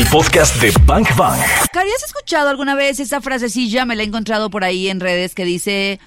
El 0.00 0.06
podcast 0.06 0.56
de 0.62 0.72
Bank 0.86 1.14
Bang. 1.14 1.38
Cari, 1.74 1.90
¿has 1.94 2.02
escuchado 2.04 2.48
alguna 2.48 2.74
vez 2.74 3.00
esa 3.00 3.20
frasecilla? 3.20 3.84
Me 3.84 3.94
la 3.96 4.02
he 4.02 4.06
encontrado 4.06 4.48
por 4.48 4.64
ahí 4.64 4.88
en 4.88 4.98
redes 4.98 5.34
que 5.34 5.44
dice... 5.44 6.00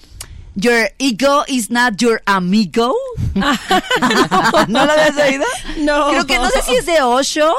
Your 0.55 0.89
ego 0.97 1.43
is 1.47 1.69
not 1.69 1.97
your 1.97 2.19
amigo. 2.25 2.95
¿No 3.35 4.85
lo 4.85 4.91
habías 4.91 5.15
oído? 5.15 5.45
No. 5.81 6.09
Creo 6.09 6.25
que 6.25 6.39
no 6.39 6.49
sé 6.49 6.63
si 6.63 6.73
es 6.75 6.87
de 6.87 7.03
Osho 7.03 7.53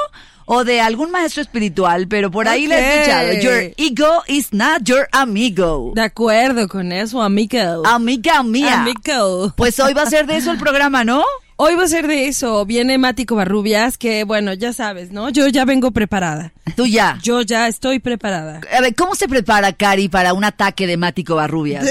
o 0.47 0.65
de 0.65 0.81
algún 0.81 1.13
maestro 1.13 1.41
espiritual, 1.41 2.09
pero 2.09 2.33
por 2.33 2.49
ahí 2.49 2.67
lo 2.67 2.75
he 2.75 2.79
Ok. 2.79 2.85
escuchado. 2.85 3.33
Your 3.35 3.75
ego 3.77 4.23
is 4.27 4.53
not 4.53 4.83
your 4.83 5.09
amigo. 5.13 5.93
De 5.95 6.03
acuerdo 6.03 6.67
con 6.67 6.91
eso, 6.91 7.23
amigo. 7.23 7.87
Amiga 7.87 8.43
mía. 8.43 8.81
Amigo. 8.83 9.53
Pues 9.57 9.79
hoy 9.79 9.95
va 9.95 10.03
a 10.03 10.07
ser 10.11 10.27
de 10.27 10.39
eso 10.39 10.51
el 10.51 10.59
programa, 10.59 11.05
¿no? 11.05 11.25
Hoy 11.57 11.77
va 11.77 11.85
a 11.85 11.89
ser 11.89 12.09
de 12.09 12.27
eso. 12.27 12.67
Viene 12.67 12.99
Mati 12.99 13.27
Covarrubias, 13.27 13.97
que 13.97 14.25
bueno, 14.25 14.55
ya 14.55 14.73
sabes, 14.73 15.13
¿no? 15.13 15.29
Yo 15.29 15.47
ya 15.47 15.65
vengo 15.65 15.93
preparada. 15.93 16.53
Tú 16.77 16.85
ya. 16.87 17.21
Yo 17.23 17.43
ya 17.43 17.69
estoy 17.69 18.01
preparada. 18.01 18.61
A 18.77 18.81
ver, 18.81 18.95
¿cómo 18.97 19.15
se 19.15 19.29
prepara, 19.29 19.73
Cari, 19.73 20.09
para 20.09 20.33
un 20.33 20.43
ataque 20.43 20.89
de 20.89 20.97
Mático 20.97 21.37
Barrubias? 21.37 21.87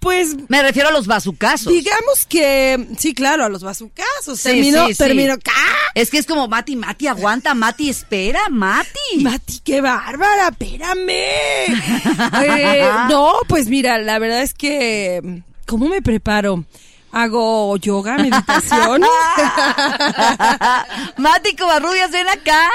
Pues 0.00 0.36
Me 0.48 0.62
refiero 0.62 0.88
a 0.88 0.92
los 0.92 1.06
bazucazos. 1.06 1.70
digamos 1.70 2.24
que 2.26 2.88
sí, 2.96 3.12
claro, 3.12 3.44
a 3.44 3.50
los 3.50 3.62
bazucazos. 3.62 4.38
Sí, 4.40 4.48
termino, 4.48 4.86
sí, 4.86 4.94
sí. 4.94 4.98
termino. 4.98 5.34
¡Ah! 5.34 5.90
Es 5.94 6.10
que 6.10 6.16
es 6.16 6.24
como 6.24 6.48
Mati, 6.48 6.74
Mati, 6.74 7.08
aguanta, 7.08 7.52
Mati, 7.52 7.90
espera, 7.90 8.40
Mati. 8.50 9.18
Mati, 9.20 9.60
qué 9.62 9.82
bárbara, 9.82 10.48
espérame. 10.48 11.10
Eh, 11.10 12.88
no, 13.10 13.32
pues 13.48 13.68
mira, 13.68 13.98
la 13.98 14.18
verdad 14.18 14.40
es 14.40 14.54
que, 14.54 15.42
¿cómo 15.66 15.88
me 15.88 16.00
preparo? 16.00 16.64
Hago 17.10 17.76
yoga, 17.78 18.18
meditación. 18.18 19.02
Mati 21.16 21.56
Covarrubias, 21.56 22.10
ven 22.10 22.26
acá. 22.28 22.68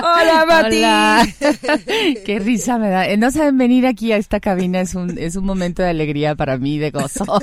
Hola, 0.00 0.46
Mati. 0.46 0.76
Hola. 0.78 1.28
Qué 2.24 2.38
risa 2.42 2.78
me 2.78 2.88
da. 2.88 3.06
Eh, 3.06 3.18
No 3.18 3.30
saben 3.30 3.58
venir 3.58 3.86
aquí 3.86 4.10
a 4.12 4.16
esta 4.16 4.40
cabina 4.40 4.80
es 4.80 4.94
un 4.94 5.18
es 5.18 5.36
un 5.36 5.44
momento 5.44 5.82
de 5.82 5.90
alegría 5.90 6.34
para 6.34 6.56
mí, 6.56 6.78
de 6.78 6.90
gozo, 6.90 7.26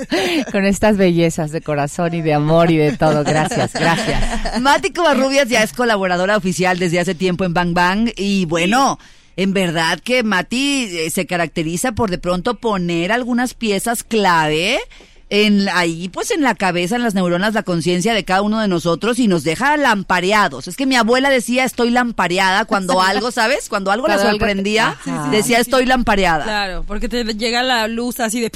con 0.52 0.64
estas 0.64 0.96
bellezas 0.96 1.52
de 1.52 1.60
corazón 1.60 2.12
y 2.14 2.22
de 2.22 2.34
amor 2.34 2.70
y 2.72 2.76
de 2.76 2.96
todo. 2.96 3.22
Gracias, 3.22 3.72
gracias. 3.74 4.60
Mati 4.60 4.92
Covarrubias 4.92 5.48
ya 5.48 5.62
es 5.62 5.72
colaboradora 5.72 6.36
oficial 6.36 6.78
desde 6.78 6.98
hace 7.00 7.14
tiempo 7.14 7.44
en 7.44 7.54
Bang 7.54 7.72
Bang 7.72 8.10
y 8.16 8.44
bueno. 8.46 8.98
En 9.38 9.52
verdad 9.52 10.00
que 10.00 10.22
Mati 10.22 10.88
eh, 10.90 11.10
se 11.10 11.26
caracteriza 11.26 11.92
por 11.92 12.10
de 12.10 12.16
pronto 12.16 12.54
poner 12.54 13.12
algunas 13.12 13.52
piezas 13.52 14.02
clave 14.02 14.78
en 15.28 15.68
ahí 15.68 16.08
pues 16.08 16.30
en 16.30 16.42
la 16.42 16.54
cabeza, 16.54 16.96
en 16.96 17.02
las 17.02 17.14
neuronas, 17.14 17.54
la 17.54 17.64
conciencia 17.64 18.14
de 18.14 18.24
cada 18.24 18.42
uno 18.42 18.60
de 18.60 18.68
nosotros 18.68 19.18
y 19.18 19.26
nos 19.26 19.42
deja 19.42 19.76
lampareados. 19.76 20.68
Es 20.68 20.76
que 20.76 20.86
mi 20.86 20.94
abuela 20.94 21.30
decía 21.30 21.64
estoy 21.64 21.90
lampareada 21.90 22.64
cuando 22.64 23.00
algo, 23.02 23.30
¿sabes? 23.30 23.68
Cuando 23.68 23.90
algo 23.90 24.06
la 24.06 24.14
algo 24.14 24.30
sorprendía, 24.30 24.96
Ajá. 25.04 25.30
decía 25.30 25.58
estoy 25.58 25.86
lampareada. 25.86 26.44
Claro, 26.44 26.84
porque 26.86 27.08
te 27.08 27.24
llega 27.24 27.62
la 27.62 27.88
luz 27.88 28.20
así 28.20 28.40
de... 28.40 28.50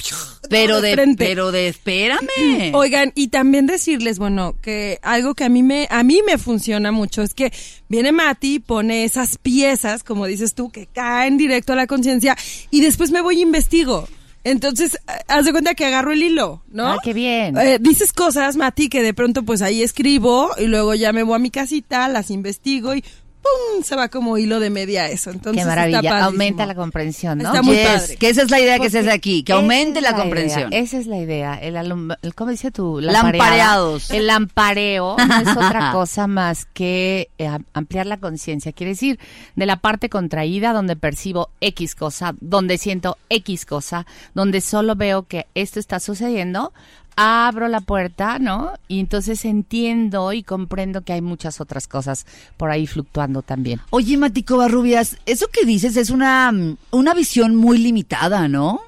Pero 0.49 0.81
de, 0.81 1.15
pero 1.17 1.53
de, 1.53 1.69
espérame. 1.69 2.29
Oigan, 2.75 3.13
y 3.15 3.29
también 3.29 3.67
decirles, 3.67 4.19
bueno, 4.19 4.57
que 4.61 4.99
algo 5.03 5.35
que 5.35 5.45
a 5.45 5.49
mí 5.49 5.63
me, 5.63 5.87
a 5.91 6.03
mí 6.03 6.23
me 6.27 6.39
funciona 6.39 6.91
mucho 6.91 7.23
es 7.23 7.35
que 7.35 7.53
viene 7.89 8.11
Mati, 8.11 8.59
pone 8.59 9.05
esas 9.05 9.39
piezas, 9.39 10.03
como 10.03 10.27
dices 10.27 10.55
tú, 10.55 10.71
que 10.71 10.87
caen 10.87 11.37
directo 11.37 11.73
a 11.73 11.77
la 11.77 11.87
conciencia 11.87 12.37
y 12.71 12.81
después 12.81 13.11
me 13.11 13.21
voy 13.21 13.39
e 13.39 13.43
investigo. 13.43 14.09
Entonces, 14.45 14.95
eh, 14.95 15.23
haz 15.29 15.45
de 15.45 15.53
cuenta 15.53 15.75
que 15.75 15.85
agarro 15.85 16.13
el 16.13 16.23
hilo, 16.23 16.63
¿no? 16.71 16.87
Ah, 16.87 16.99
qué 17.03 17.13
bien. 17.13 17.57
Eh, 17.59 17.79
dices 17.81 18.13
cosas, 18.13 18.57
Mati, 18.57 18.89
que 18.89 19.03
de 19.03 19.15
pronto 19.15 19.43
pues 19.45 19.63
ahí 19.63 19.83
escribo 19.83 20.51
y 20.59 20.67
luego 20.67 20.95
ya 20.95 21.13
me 21.13 21.23
voy 21.23 21.37
a 21.37 21.39
mi 21.39 21.51
casita, 21.51 22.09
las 22.09 22.31
investigo 22.31 22.95
y 22.95 23.05
¡pum! 23.43 23.83
se 23.83 23.97
va 23.97 24.09
como 24.09 24.37
hilo 24.39 24.61
de 24.61 24.71
media 24.71 25.09
eso. 25.09 25.31
Entonces, 25.31 25.63
Qué 25.63 25.69
maravilla. 25.69 26.25
Aumenta 26.25 26.67
la 26.67 26.75
comprensión, 26.75 27.39
¿no? 27.39 27.45
Está 27.49 27.63
muy 27.63 27.77
Yes, 27.77 27.87
padre. 27.89 28.17
que 28.17 28.29
esa 28.29 28.43
es 28.43 28.51
la 28.51 28.61
idea 28.61 28.79
que 28.79 28.91
se 28.91 28.99
hace 29.01 29.11
aquí, 29.11 29.43
que 29.43 29.53
aumente 29.53 30.01
la, 30.01 30.11
idea, 30.11 30.21
comprensión. 30.21 30.73
esa 30.73 30.99
es 30.99 31.07
la 31.07 31.19
idea. 31.19 31.55
El, 31.55 31.77
alum- 31.77 32.17
el- 32.23 32.35
¿Cómo 32.35 32.51
dice 32.51 32.71
tú? 32.71 33.01
Lampareados. 33.01 34.11
El 34.11 34.27
lampareo 34.27 35.17
no 35.17 35.37
es 35.41 35.49
otra 35.57 35.93
cosa 35.93 36.27
más 36.27 36.67
que 36.67 37.31
eh, 37.39 37.47
am- 37.47 37.65
ampliar 37.73 38.07
la 38.07 38.19
conciencia. 38.19 38.73
Quiere 38.73 38.91
decir, 38.93 39.19
de 39.57 39.67
la 39.67 39.77
parte 39.77 40.09
contraída 40.09 40.73
donde 40.73 40.97
percibo 40.97 41.51
X 41.61 41.95
cosa, 41.95 42.35
donde 42.41 42.79
siento 42.79 43.17
X 43.31 43.65
cosa, 43.67 44.07
donde 44.35 44.61
solo 44.61 44.97
veo 44.97 45.23
que 45.27 45.47
esto 45.55 45.81
está 45.81 46.01
sucediendo, 46.01 46.73
abro 47.17 47.69
la 47.69 47.81
puerta, 47.81 48.39
¿no? 48.39 48.73
Y 48.89 49.01
entonces 49.01 49.45
entiendo 49.45 50.33
y 50.33 50.43
comprendo 50.43 51.03
que 51.03 51.13
hay 51.13 51.21
muchas 51.21 51.61
otras 51.61 51.87
cosas 51.87 52.27
por 52.57 52.71
ahí 52.71 52.87
fluctuando 52.87 53.43
también. 53.43 53.81
Oye, 53.91 54.17
Mati 54.17 54.43
Covarrubias, 54.43 55.19
eso 55.27 55.49
que 55.49 55.65
dices 55.65 55.97
es 55.97 56.11
una, 56.11 56.53
una 56.91 57.15
visión 57.15 57.57
muy 57.57 57.79
limitada, 57.79 58.49
¿no? 58.49 58.81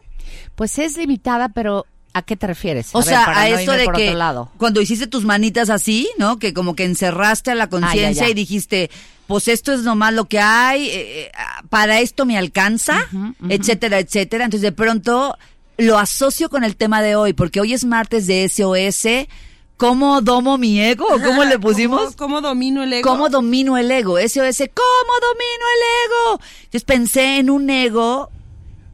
Pues 0.54 0.78
es 0.78 0.96
limitada, 0.96 1.48
pero 1.48 1.86
¿a 2.14 2.22
qué 2.22 2.36
te 2.36 2.46
refieres? 2.46 2.90
O 2.92 3.02
sea, 3.02 3.24
para 3.24 3.42
a 3.42 3.48
no 3.48 3.56
esto 3.56 3.72
de 3.72 3.88
que 3.94 4.14
lado. 4.14 4.50
cuando 4.56 4.80
hiciste 4.80 5.06
tus 5.06 5.24
manitas 5.24 5.70
así, 5.70 6.08
¿no? 6.18 6.38
Que 6.38 6.52
como 6.52 6.74
que 6.74 6.84
encerraste 6.84 7.50
a 7.50 7.54
la 7.54 7.68
conciencia 7.68 8.26
ya. 8.26 8.30
y 8.30 8.34
dijiste, 8.34 8.90
pues 9.26 9.48
esto 9.48 9.72
es 9.72 9.80
nomás 9.80 10.12
lo 10.12 10.26
que 10.26 10.38
hay, 10.38 10.88
eh, 10.88 11.26
eh, 11.26 11.32
para 11.70 12.00
esto 12.00 12.26
me 12.26 12.36
alcanza, 12.36 13.08
etcétera, 13.48 13.98
etcétera. 13.98 14.44
Entonces 14.44 14.62
de 14.62 14.72
pronto 14.72 15.36
lo 15.82 15.98
asocio 15.98 16.48
con 16.48 16.64
el 16.64 16.76
tema 16.76 17.02
de 17.02 17.16
hoy, 17.16 17.32
porque 17.32 17.60
hoy 17.60 17.72
es 17.72 17.84
martes 17.84 18.26
de 18.26 18.48
SOS. 18.48 19.28
¿Cómo 19.76 20.20
domo 20.20 20.58
mi 20.58 20.80
ego? 20.80 21.06
¿O 21.06 21.20
¿Cómo 21.20 21.44
le 21.44 21.58
pusimos? 21.60 22.14
¿Cómo, 22.14 22.16
cómo 22.16 22.40
domino 22.40 22.82
el 22.82 22.92
ego? 22.92 23.08
¿Cómo 23.08 23.28
domino 23.28 23.76
el 23.76 23.90
ego? 23.90 24.16
SOS, 24.16 24.58
¿cómo 24.74 25.12
domino 25.20 25.64
el 25.74 25.82
ego? 26.06 26.40
Entonces 26.64 26.84
pensé 26.84 27.38
en 27.38 27.50
un 27.50 27.68
ego 27.68 28.30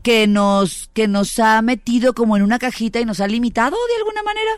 que 0.03 0.27
nos, 0.27 0.89
que 0.95 1.09
nos 1.09 1.39
ha 1.39 1.61
metido 1.61 2.15
como 2.15 2.37
en 2.37 2.43
una 2.43 2.59
cajita 2.59 3.01
y 3.01 3.05
nos 3.05 3.21
ha 3.21 3.27
limitado 3.27 3.77
de 3.89 3.97
alguna 3.97 4.23
manera. 4.23 4.51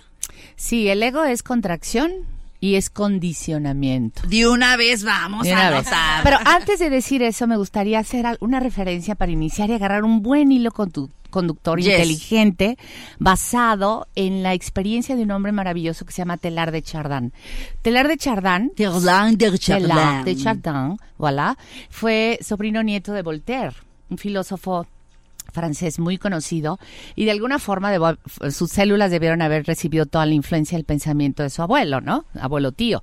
Sí, 0.54 0.88
el 0.88 1.02
ego 1.02 1.24
es 1.24 1.42
contracción 1.42 2.12
y 2.60 2.74
es 2.74 2.90
condicionamiento. 2.90 4.22
De 4.28 4.46
una 4.48 4.76
vez 4.76 5.02
vamos 5.04 5.44
De 5.44 5.52
a 5.52 5.56
una 5.56 5.70
vez. 5.70 5.86
anotar. 5.88 6.22
Pero 6.22 6.36
antes 6.44 6.78
de 6.78 6.90
decir 6.90 7.22
eso, 7.22 7.46
me 7.46 7.56
gustaría 7.56 7.98
hacer 7.98 8.26
una 8.40 8.60
referencia 8.60 9.14
para 9.14 9.32
iniciar 9.32 9.70
y 9.70 9.74
agarrar 9.74 10.04
un 10.04 10.22
buen 10.22 10.52
hilo 10.52 10.70
condu- 10.70 11.10
conductor 11.30 11.78
Yes. 11.80 11.92
inteligente 11.94 12.76
basado 13.18 14.08
en 14.14 14.42
la 14.42 14.52
experiencia 14.54 15.14
de 15.16 15.22
un 15.22 15.30
hombre 15.30 15.52
maravilloso 15.52 16.04
que 16.04 16.12
se 16.12 16.18
llama 16.22 16.36
Telar 16.36 16.72
de 16.72 16.82
Chardin. 16.82 17.32
Telar 17.82 18.08
de 18.08 18.16
Chardin 18.16 18.72
Terlan 18.74 19.36
de 19.36 19.50
Teilhard 19.58 20.24
de 20.24 20.36
Chardin. 20.36 20.62
Chardin, 20.62 20.96
voilà, 21.18 21.56
fue 21.88 22.38
sobrino 22.42 22.82
nieto 22.82 23.12
de 23.12 23.22
Voltaire, 23.22 23.74
un 24.10 24.18
filósofo 24.18 24.86
francés 25.50 25.98
muy 25.98 26.18
conocido 26.18 26.78
y 27.16 27.24
de 27.24 27.32
alguna 27.32 27.58
forma 27.58 27.92
debo- 27.92 28.18
sus 28.50 28.70
células 28.70 29.10
debieron 29.10 29.42
haber 29.42 29.66
recibido 29.66 30.06
toda 30.06 30.26
la 30.26 30.34
influencia 30.34 30.76
del 30.78 30.84
pensamiento 30.84 31.42
de 31.42 31.50
su 31.50 31.62
abuelo, 31.62 32.00
¿no? 32.00 32.24
Abuelo 32.40 32.72
tío 32.72 33.02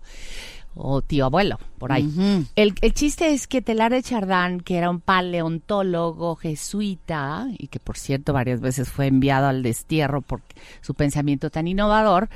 o 0.79 1.01
tío 1.01 1.25
abuelo, 1.25 1.57
por 1.79 1.91
ahí. 1.91 2.07
El, 2.55 2.75
el 2.81 2.93
chiste 2.93 3.33
es 3.33 3.47
que 3.47 3.63
Telar 3.63 3.91
de 3.91 4.03
Chardin, 4.03 4.59
que 4.59 4.77
era 4.77 4.91
un 4.91 4.99
paleontólogo 4.99 6.35
jesuita 6.35 7.47
y 7.57 7.67
que 7.69 7.79
por 7.79 7.97
cierto 7.97 8.31
varias 8.31 8.61
veces 8.61 8.87
fue 8.87 9.07
enviado 9.07 9.47
al 9.47 9.63
destierro 9.63 10.21
por 10.21 10.41
su 10.81 10.93
pensamiento 10.93 11.49
tan 11.49 11.67
innovador, 11.67 12.29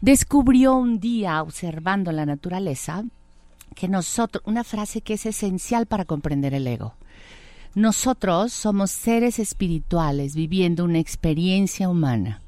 descubrió 0.00 0.74
un 0.76 1.00
día 1.00 1.42
observando 1.42 2.12
la 2.12 2.26
naturaleza 2.26 3.02
que 3.74 3.88
nosotros, 3.88 4.42
una 4.46 4.62
frase 4.62 5.00
que 5.00 5.14
es 5.14 5.26
esencial 5.26 5.86
para 5.86 6.04
comprender 6.04 6.54
el 6.54 6.66
ego. 6.68 6.94
Nosotros 7.74 8.52
somos 8.52 8.90
seres 8.90 9.38
espirituales 9.38 10.34
viviendo 10.34 10.84
una 10.84 10.98
experiencia 10.98 11.88
humana. 11.88 12.40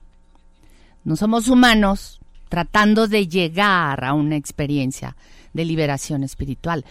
No 1.04 1.16
somos 1.16 1.48
humanos 1.48 2.20
tratando 2.48 3.08
de 3.08 3.28
llegar 3.28 4.04
a 4.04 4.14
una 4.14 4.36
experiencia 4.36 5.16
de 5.52 5.64
liberación 5.64 6.22
espiritual, 6.22 6.84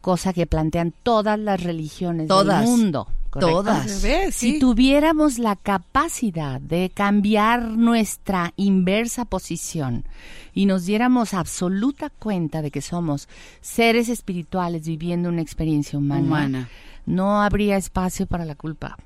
cosa 0.00 0.32
que 0.32 0.46
plantean 0.46 0.92
todas 1.02 1.38
las 1.38 1.62
religiones 1.62 2.28
Todas. 2.28 2.60
del 2.60 2.68
mundo. 2.68 3.08
¿correcto? 3.30 3.54
Todas. 3.54 4.04
Si 4.32 4.58
tuviéramos 4.58 5.38
la 5.38 5.56
capacidad 5.56 6.60
de 6.60 6.90
cambiar 6.92 7.62
nuestra 7.62 8.52
inversa 8.56 9.24
posición 9.24 10.04
y 10.52 10.66
nos 10.66 10.84
diéramos 10.84 11.32
absoluta 11.32 12.10
cuenta 12.10 12.60
de 12.60 12.70
que 12.70 12.82
somos 12.82 13.28
seres 13.60 14.08
espirituales 14.08 14.86
viviendo 14.86 15.28
una 15.28 15.42
experiencia 15.42 15.98
humana, 15.98 16.26
Humana. 16.26 16.68
No 17.06 17.42
habría 17.42 17.76
espacio 17.76 18.26
para 18.26 18.44
la 18.44 18.54
culpa, 18.54 18.96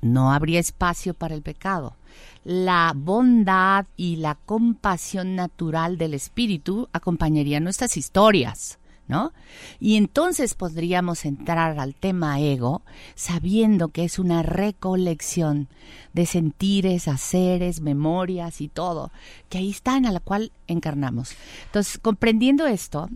no 0.00 0.32
habría 0.32 0.60
espacio 0.60 1.14
para 1.14 1.34
el 1.34 1.42
pecado. 1.42 1.96
La 2.44 2.92
bondad 2.96 3.86
y 3.96 4.16
la 4.16 4.34
compasión 4.34 5.36
natural 5.36 5.98
del 5.98 6.14
espíritu 6.14 6.88
acompañarían 6.92 7.64
nuestras 7.64 7.96
historias. 7.96 8.78
¿No? 9.08 9.32
Y 9.80 9.96
entonces 9.96 10.54
podríamos 10.54 11.24
entrar 11.24 11.80
al 11.80 11.96
tema 11.96 12.38
ego 12.38 12.82
sabiendo 13.16 13.88
que 13.88 14.04
es 14.04 14.20
una 14.20 14.44
recolección 14.44 15.66
de 16.12 16.26
sentires, 16.26 17.08
haceres, 17.08 17.80
memorias 17.80 18.60
y 18.60 18.68
todo, 18.68 19.10
que 19.48 19.58
ahí 19.58 19.70
están 19.70 20.06
a 20.06 20.12
la 20.12 20.20
cual 20.20 20.52
encarnamos. 20.68 21.32
Entonces, 21.66 21.98
comprendiendo 21.98 22.68
esto, 22.68 23.08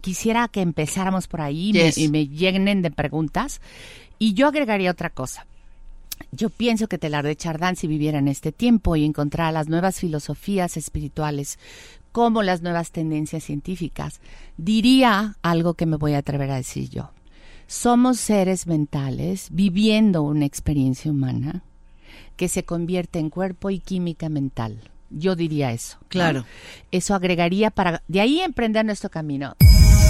quisiera 0.00 0.48
que 0.48 0.60
empezáramos 0.60 1.26
por 1.28 1.40
ahí 1.40 1.70
y 1.70 1.72
me- 1.72 1.78
Yes. 1.84 1.98
y 1.98 2.08
me 2.08 2.26
llenen 2.28 2.82
de 2.82 2.90
preguntas. 2.90 3.60
Y 4.18 4.34
yo 4.34 4.48
agregaría 4.48 4.90
otra 4.90 5.10
cosa. 5.10 5.46
Yo 6.32 6.50
pienso 6.50 6.86
que 6.86 6.98
Telar 6.98 7.24
de 7.24 7.34
Chardán, 7.36 7.76
si 7.76 7.86
viviera 7.86 8.18
en 8.18 8.28
este 8.28 8.52
tiempo 8.52 8.94
y 8.96 9.04
encontrara 9.04 9.50
las 9.52 9.68
nuevas 9.68 9.98
filosofías 9.98 10.76
espirituales 10.76 11.58
como 12.12 12.42
las 12.42 12.60
nuevas 12.62 12.90
tendencias 12.90 13.44
científicas, 13.44 14.20
diría 14.56 15.36
algo 15.42 15.74
que 15.74 15.86
me 15.86 15.96
voy 15.96 16.12
a 16.14 16.18
atrever 16.18 16.50
a 16.50 16.56
decir 16.56 16.90
yo. 16.90 17.10
Somos 17.66 18.18
seres 18.18 18.66
mentales 18.66 19.48
viviendo 19.50 20.22
una 20.22 20.44
experiencia 20.44 21.10
humana 21.10 21.62
que 22.36 22.48
se 22.48 22.64
convierte 22.64 23.18
en 23.20 23.30
cuerpo 23.30 23.70
y 23.70 23.78
química 23.78 24.28
mental. 24.28 24.80
Yo 25.10 25.34
diría 25.36 25.72
eso. 25.72 25.98
¿no? 26.00 26.08
Claro. 26.08 26.46
Eso 26.92 27.14
agregaría 27.14 27.70
para 27.70 28.02
de 28.08 28.20
ahí 28.20 28.40
emprender 28.40 28.84
nuestro 28.84 29.10
camino. 29.10 29.56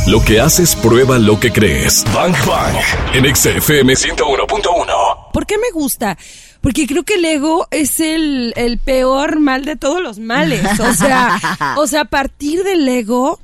Lo 0.07 0.23
que 0.25 0.41
haces 0.41 0.75
prueba 0.77 1.19
lo 1.19 1.39
que 1.39 1.53
crees. 1.53 2.05
Bang 2.15 2.35
Bang. 2.47 2.75
En 3.15 3.35
XFM 3.37 3.93
101.1. 3.95 5.33
¿Por 5.33 5.47
qué 5.47 5.57
me 5.59 5.71
gusta? 5.73 6.17
Porque 6.61 6.87
creo 6.87 7.03
que 7.05 7.15
el 7.15 7.25
ego 7.25 7.67
es 7.71 8.01
el, 8.01 8.53
el 8.57 8.79
peor 8.79 9.41
mal 9.41 9.65
de 9.65 9.77
todos 9.77 10.03
los 10.03 10.19
males. 10.19 10.65
O 10.81 10.93
sea, 10.95 11.75
o 11.77 11.87
sea, 11.87 12.03
a 12.03 12.05
partir 12.07 12.65
del 12.65 12.87
ego 12.89 13.39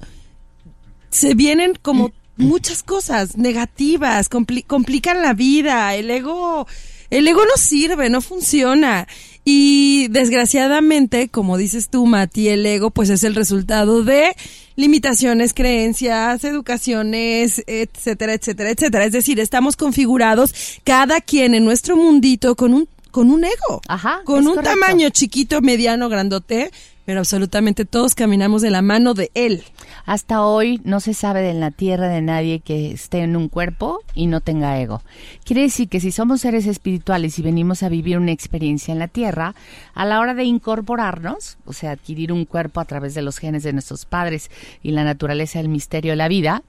se 1.11 1.35
vienen 1.35 1.75
como 1.81 2.13
muchas 2.37 2.83
cosas 2.83 3.37
negativas, 3.37 4.31
compli- 4.31 4.67
complican 4.67 5.23
la 5.23 5.33
vida. 5.35 5.95
El 5.95 6.11
ego, 6.11 6.67
el 7.11 7.29
ego 7.29 7.43
no 7.45 7.57
sirve, 7.57 8.11
no 8.11 8.21
funciona. 8.21 9.07
Y 9.49 10.09
desgraciadamente, 10.09 11.29
como 11.29 11.57
dices 11.57 11.89
tú, 11.89 12.05
Mati, 12.05 12.49
el 12.49 12.67
ego 12.67 12.91
pues 12.91 13.11
es 13.11 13.23
el 13.23 13.37
resultado 13.37 14.03
de 14.03 14.35
limitaciones, 14.75 15.55
creencias, 15.55 16.43
educaciones, 16.43 17.63
etcétera, 17.69 18.35
etcétera, 18.35 18.71
etcétera. 18.71 19.05
Es 19.05 19.13
decir, 19.13 19.39
estamos 19.39 19.77
configurados 19.77 20.53
cada 20.83 21.21
quien 21.21 21.55
en 21.55 21.65
nuestro 21.65 21.97
mundito 21.97 22.57
con 22.57 22.75
un 22.75 22.89
con 23.17 23.31
un 23.31 23.45
ego, 23.45 23.81
Ajá, 23.89 24.21
con 24.25 24.47
un 24.47 24.57
correcto. 24.57 24.79
tamaño 24.79 25.09
chiquito, 25.09 25.63
mediano, 25.63 26.11
grandote, 26.11 26.71
pero 27.07 27.21
absolutamente 27.21 27.87
todos 27.87 28.15
caminamos 28.15 28.61
de 28.61 28.69
la 28.69 28.83
mano 28.83 29.15
de 29.15 29.31
él. 29.33 29.65
Hasta 30.05 30.45
hoy 30.45 30.83
no 30.85 31.01
se 31.01 31.15
sabe 31.15 31.49
en 31.49 31.59
la 31.59 31.71
tierra 31.71 32.09
de 32.09 32.21
nadie 32.21 32.61
que 32.61 32.91
esté 32.91 33.21
en 33.21 33.35
un 33.35 33.49
cuerpo 33.49 34.01
y 34.15 34.27
no 34.27 34.43
tenga 34.43 34.79
ego. 34.79 35.01
Quiere 35.45 35.63
decir 35.63 35.89
que 35.89 35.99
si 35.99 36.13
somos 36.13 36.43
seres 36.43 36.67
espirituales 36.67 37.39
y 37.39 37.43
venimos 37.43 37.83
a 37.83 37.89
vivir 37.89 38.19
una 38.19 38.33
experiencia 38.33 38.93
en 38.93 38.99
la 38.99 39.09
tierra, 39.09 39.55
a 39.95 40.05
la 40.05 40.21
hora 40.21 40.35
de 40.35 40.45
incorporarnos, 40.45 41.57
o 41.65 41.73
sea, 41.73 41.93
adquirir 41.93 42.35
un 42.35 42.45
cuerpo 42.45 42.81
a 42.81 42.85
través 42.85 43.15
de 43.15 43.23
los 43.23 43.39
genes 43.39 43.63
de 43.63 43.73
nuestros 43.73 44.05
padres 44.05 44.51
y 44.83 44.91
la 44.91 45.05
naturaleza 45.05 45.59
del 45.59 45.71
misterio 45.71 46.13
de 46.13 46.17
la 46.17 46.29
vida, 46.29 46.63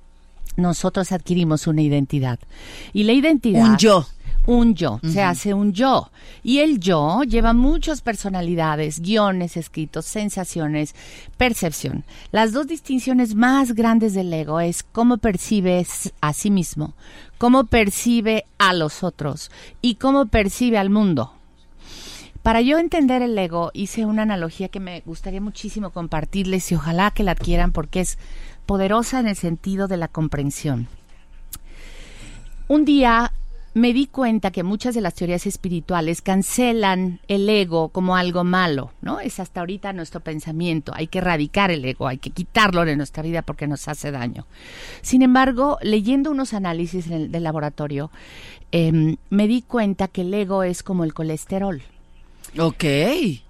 nosotros 0.56 1.12
adquirimos 1.12 1.68
una 1.68 1.82
identidad. 1.82 2.40
Y 2.94 3.04
la 3.04 3.12
identidad... 3.12 3.70
Un 3.70 3.78
yo. 3.78 4.08
Un 4.48 4.76
yo, 4.76 5.02
se 5.04 5.22
hace 5.22 5.54
un 5.54 5.74
yo. 5.74 6.10
Y 6.42 6.60
el 6.60 6.80
yo 6.80 7.24
lleva 7.24 7.52
muchas 7.52 8.00
personalidades, 8.00 9.02
guiones 9.02 9.58
escritos, 9.58 10.06
sensaciones, 10.06 10.96
percepción. 11.36 12.06
Las 12.32 12.54
dos 12.54 12.66
distinciones 12.66 13.36
más 13.36 13.74
grandes 13.74 14.14
del 14.14 14.32
ego 14.32 14.62
es 14.62 14.84
cómo 14.84 15.18
percibes 15.18 16.14
a 16.22 16.32
sí 16.32 16.50
mismo, 16.50 16.94
cómo 17.38 17.66
percibe 17.66 18.46
a 18.58 18.74
los 18.74 19.04
otros 19.04 19.52
y 19.82 19.96
cómo 19.96 20.28
percibe 20.28 20.78
al 20.78 20.90
mundo. 20.90 21.34
Para 22.42 22.62
yo 22.62 22.78
entender 22.78 23.22
el 23.22 23.38
ego, 23.38 23.72
hice 23.74 24.06
una 24.06 24.22
analogía 24.22 24.70
que 24.70 24.80
me 24.80 25.02
gustaría 25.02 25.42
muchísimo 25.42 25.90
compartirles 25.90 26.72
y 26.72 26.76
ojalá 26.76 27.12
que 27.12 27.24
la 27.24 27.32
adquieran 27.32 27.74
porque 27.74 28.00
es 28.00 28.18
poderosa 28.66 29.20
en 29.20 29.28
el 29.28 29.36
sentido 29.36 29.90
de 29.90 29.98
la 29.98 30.08
comprensión. 30.08 30.88
Un 32.70 32.86
día 32.86 33.34
me 33.78 33.94
di 33.94 34.08
cuenta 34.08 34.50
que 34.50 34.64
muchas 34.64 34.96
de 34.96 35.02
las 35.02 35.14
teorías 35.14 35.46
espirituales 35.46 36.24
cancelan 36.24 37.20
el 37.28 37.48
ego 37.48 37.90
como 37.90 38.16
algo 38.16 38.44
malo, 38.44 38.92
¿no? 39.02 39.20
Es 39.20 39.40
hasta 39.40 39.60
ahorita 39.60 39.94
nuestro 39.94 40.20
pensamiento. 40.22 40.92
Hay 40.96 41.06
que 41.08 41.20
erradicar 41.20 41.70
el 41.70 41.86
ego, 41.86 42.08
hay 42.08 42.18
que 42.18 42.32
quitarlo 42.32 42.86
de 42.86 42.96
nuestra 42.96 43.22
vida 43.22 43.44
porque 43.44 43.68
nos 43.68 43.88
hace 43.88 44.10
daño. 44.10 44.48
Sin 45.04 45.22
embargo, 45.22 45.78
leyendo 45.84 46.32
unos 46.32 46.54
análisis 46.56 47.06
en 47.08 47.14
el- 47.14 47.32
del 47.32 47.44
laboratorio, 47.44 48.10
em, 48.72 49.18
me 49.30 49.48
di 49.48 49.62
cuenta 49.62 50.08
que 50.08 50.22
el 50.22 50.34
ego 50.34 50.64
es 50.64 50.82
como 50.82 51.04
el 51.04 51.14
colesterol. 51.14 51.84
Ok. 52.58 52.84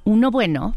Uno 0.03 0.29
bueno, 0.29 0.75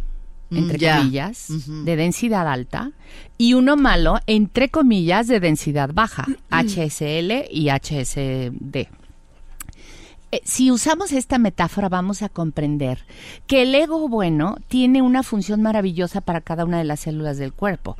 entre 0.52 0.78
Mm, 0.78 0.80
ya. 0.80 0.96
comillas, 0.98 1.46
de 1.84 1.96
densidad 1.96 2.46
alta, 2.48 2.92
y 3.36 3.54
uno 3.54 3.76
malo, 3.76 4.20
entre 4.28 4.68
comillas, 4.68 5.26
de 5.26 5.40
densidad 5.40 5.90
baja, 5.92 6.26
HSL 6.50 7.46
y 7.50 7.68
HSD. 7.70 8.88
Eh, 10.32 10.40
si 10.44 10.70
usamos 10.70 11.10
esta 11.10 11.38
metáfora 11.38 11.88
vamos 11.88 12.22
a 12.22 12.28
comprender 12.28 13.04
que 13.48 13.62
el 13.62 13.74
ego 13.74 14.08
bueno 14.08 14.56
tiene 14.68 15.02
una 15.02 15.24
función 15.24 15.60
maravillosa 15.60 16.20
para 16.20 16.40
cada 16.40 16.64
una 16.64 16.78
de 16.78 16.84
las 16.84 17.00
células 17.00 17.36
del 17.36 17.52
cuerpo. 17.52 17.96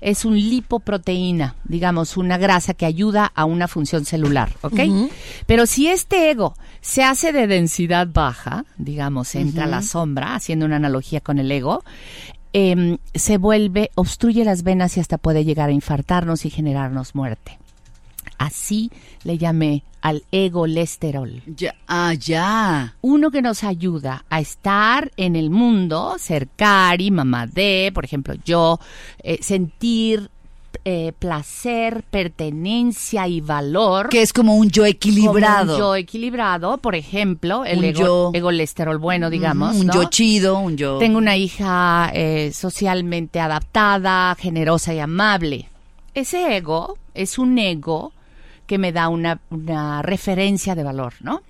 Es 0.00 0.24
un 0.24 0.34
lipoproteína, 0.34 1.56
digamos, 1.64 2.16
una 2.16 2.38
grasa 2.38 2.72
que 2.72 2.86
ayuda 2.86 3.30
a 3.34 3.44
una 3.44 3.68
función 3.68 4.06
celular, 4.06 4.50
¿ok? 4.62 4.80
Pero 5.46 5.66
si 5.66 5.88
este 5.88 6.30
ego 6.30 6.54
se 6.80 7.02
hace 7.02 7.32
de 7.32 7.46
densidad 7.46 8.08
baja, 8.10 8.64
digamos, 8.78 9.34
entra 9.34 9.64
a 9.64 9.68
la 9.68 9.82
sombra, 9.82 10.34
haciendo 10.34 10.64
una 10.64 10.76
analogía 10.76 11.20
con 11.20 11.38
el 11.38 11.50
ego, 11.52 11.84
em, 12.54 12.96
se 13.14 13.36
vuelve, 13.36 13.90
obstruye 13.94 14.44
las 14.44 14.62
venas 14.62 14.96
y 14.96 15.00
hasta 15.00 15.18
puede 15.18 15.44
llegar 15.44 15.68
a 15.68 15.72
infartarnos 15.72 16.46
y 16.46 16.50
generarnos 16.50 17.14
muerte. 17.14 17.58
Así 18.44 18.90
le 19.24 19.38
llamé 19.38 19.82
al 20.02 20.22
egolesterol 20.32 21.42
Ya. 21.46 21.74
Ah, 21.88 22.12
ya. 22.14 22.94
uno 23.00 23.30
que 23.30 23.40
nos 23.42 23.64
ayuda 23.64 24.24
a 24.28 24.40
estar 24.40 25.10
en 25.16 25.34
el 25.36 25.48
mundo, 25.50 26.16
ser 26.18 26.48
Cari, 26.56 27.10
mamá 27.10 27.46
de, 27.46 27.90
por 27.94 28.04
ejemplo, 28.04 28.34
yo, 28.44 28.78
eh, 29.22 29.38
sentir 29.40 30.30
eh, 30.84 31.12
placer, 31.18 32.02
pertenencia 32.10 33.26
y 33.28 33.40
valor. 33.40 34.08
Que 34.10 34.20
es 34.22 34.32
como 34.32 34.56
un 34.56 34.68
yo 34.70 34.82
como 34.82 34.88
equilibrado. 34.90 35.72
un 35.74 35.78
yo 35.78 35.94
equilibrado, 35.96 36.78
por 36.78 36.94
ejemplo, 36.96 37.64
el 37.64 37.78
Un 37.78 37.84
ego, 37.84 37.98
yo- 38.00 38.30
egolesterol 38.34 38.98
bueno, 38.98 39.30
digamos. 39.30 39.76
Un 39.76 39.86
¿no? 39.86 39.94
yo 39.94 40.04
chido, 40.10 40.58
un 40.58 40.76
yo. 40.76 40.98
Tengo 40.98 41.16
una 41.18 41.36
hija 41.36 42.10
eh, 42.12 42.50
socialmente 42.52 43.40
adaptada, 43.40 44.34
generosa 44.38 44.92
y 44.92 44.98
amable. 44.98 45.68
Ese 46.12 46.56
ego 46.56 46.98
es 47.14 47.38
un 47.38 47.56
ego 47.58 48.12
que 48.66 48.78
me 48.78 48.92
da 48.92 49.08
una, 49.08 49.40
una 49.50 50.02
referencia 50.02 50.74
de 50.74 50.82
valor, 50.82 51.14
¿no? 51.20 51.42